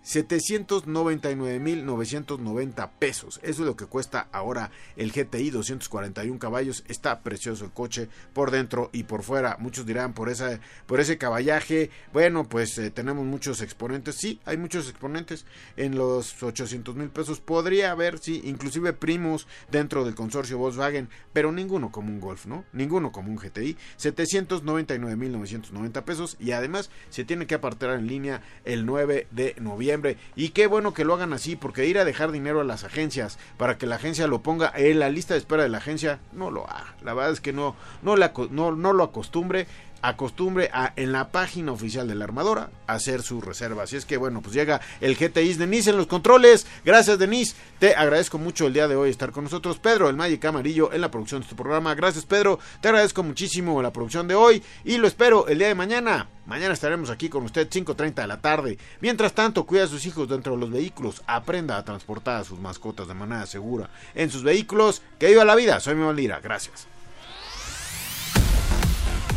799.990 0.09 2.91
pesos. 2.99 3.39
Eso 3.43 3.63
es 3.63 3.67
lo 3.67 3.77
que 3.77 3.85
cuesta 3.85 4.29
ahora 4.33 4.71
el 4.97 5.13
GTI 5.13 5.51
241 5.51 6.39
caballos. 6.39 6.83
Está 6.89 7.21
precioso 7.21 7.67
el 7.67 7.73
coche 7.73 8.09
por 8.33 8.51
dentro 8.51 8.89
y 8.95 9.03
por 9.03 9.23
fuera. 9.23 9.59
Muchos 9.59 9.85
dirán 9.85 10.15
por, 10.15 10.31
esa, 10.31 10.61
por 10.87 11.01
ese 11.01 11.19
caballaje. 11.19 11.91
Bueno, 12.15 12.49
pues 12.49 12.79
eh, 12.79 12.91
tenemos 12.91 13.27
muchos 13.27 13.61
exponentes. 13.61 14.17
Sí, 14.17 14.41
hay 14.47 14.57
muchos 14.57 14.89
exponentes 14.89 15.45
en 15.77 15.99
los 15.99 16.43
800 16.43 16.97
mil 16.97 17.11
pesos. 17.11 17.41
Podría 17.41 17.91
haber, 17.91 18.19
sí, 18.19 18.41
inclusive 18.45 18.95
primos 18.95 19.47
dentro 19.71 20.07
del 20.07 20.15
consorcio 20.15 20.57
Volkswagen, 20.57 21.11
pero 21.35 21.53
ninguno 21.53 21.93
como 21.93 22.09
un 22.09 22.21
Golf, 22.21 22.47
¿no? 22.47 22.65
Ninguno 22.73 23.13
como 23.13 23.31
un 23.31 23.37
GTI. 23.37 23.77
799.990 23.99 26.05
pesos 26.05 26.39
y 26.41 26.53
además 26.53 26.89
se 27.11 27.25
tiene 27.25 27.47
que 27.47 27.57
apartar 27.57 27.91
en 27.91 28.07
línea 28.07 28.41
el 28.65 28.87
9 28.87 29.27
de 29.31 29.55
noviembre. 29.61 29.98
Y 30.37 30.51
qué 30.51 30.67
bueno 30.67 30.95
que 30.95 31.05
lo 31.05 31.15
hagan 31.15 31.33
así, 31.33 31.57
porque 31.57 31.87
ir 31.87 31.99
a 31.99 32.05
dejar 32.05 32.33
dinero 32.33 32.61
a 32.61 32.65
las 32.65 32.85
agencias 32.85 33.39
para 33.57 33.79
que 33.79 33.87
la 33.87 33.97
agencia 33.97 34.27
lo 34.27 34.43
ponga 34.43 34.73
en 34.75 34.99
la 34.99 35.09
lista 35.09 35.35
de 35.35 35.39
espera 35.39 35.63
de 35.63 35.69
la 35.69 35.79
agencia, 35.79 36.21
no 36.33 36.51
lo 36.51 36.69
haga. 36.69 36.95
La 37.03 37.15
verdad 37.15 37.33
es 37.33 37.41
que 37.41 37.53
no, 37.53 37.77
no, 38.03 38.17
no, 38.17 38.73
no 38.73 38.93
lo 38.93 39.05
acostumbre 39.05 39.67
acostumbre 40.03 40.71
a 40.73 40.93
en 40.97 41.13
la 41.13 41.31
página 41.31 41.73
oficial 41.73 42.09
de 42.09 42.15
la 42.15 42.25
armadora 42.25 42.71
hacer 42.87 43.23
su 43.23 43.41
reserva. 43.41 43.85
Así 43.85 43.97
es 43.97 44.05
que 44.05 44.17
bueno, 44.17 44.43
pues 44.43 44.55
llega 44.55 44.81
el 45.01 45.17
GTI 45.17 45.55
Denise 45.55 45.91
en 45.91 45.97
los 45.97 46.07
controles. 46.07 46.67
Gracias 46.85 47.19
Denise, 47.19 47.55
te 47.79 47.95
agradezco 47.95 48.39
mucho 48.39 48.67
el 48.67 48.73
día 48.73 48.89
de 48.89 48.97
hoy 48.97 49.11
estar 49.11 49.33
con 49.33 49.45
nosotros. 49.45 49.79
Pedro, 49.79 50.09
el 50.09 50.17
Magic 50.17 50.45
Amarillo 50.45 50.93
en 50.93 51.01
la 51.01 51.11
producción 51.11 51.41
de 51.41 51.45
este 51.45 51.57
programa. 51.57 51.95
Gracias 51.95 52.25
Pedro, 52.25 52.59
te 52.81 52.89
agradezco 52.89 53.23
muchísimo 53.23 53.81
la 53.83 53.93
producción 53.93 54.29
de 54.29 54.35
hoy 54.35 54.63
y 54.85 54.99
lo 54.99 55.07
espero 55.07 55.49
el 55.49 55.59
día 55.59 55.69
de 55.69 55.75
mañana. 55.75 56.29
Mañana 56.49 56.73
estaremos 56.73 57.11
aquí 57.11 57.29
con 57.29 57.45
usted 57.45 57.69
5.30 57.69 58.15
de 58.15 58.27
la 58.27 58.41
tarde. 58.41 58.79
Mientras 59.03 59.35
tanto, 59.35 59.67
cuida 59.67 59.85
a 59.85 59.87
sus 59.87 60.07
hijos 60.07 60.31
dentro 60.31 60.55
de 60.55 60.59
los 60.59 60.71
vehículos. 60.71 61.23
Aprenda 61.27 61.77
a 61.77 61.85
transportar 61.85 62.41
a 62.41 62.45
sus 62.45 62.59
mascotas 62.59 63.07
de 63.07 63.13
manera 63.13 63.45
segura 63.45 63.91
en 64.15 64.31
sus 64.31 64.43
vehículos. 64.43 65.03
Que 65.19 65.27
viva 65.27 65.45
la 65.45 65.55
vida. 65.55 65.79
Soy 65.79 65.95
Memo 65.95 66.15
Lira. 66.15 66.41
Gracias. 66.41 66.98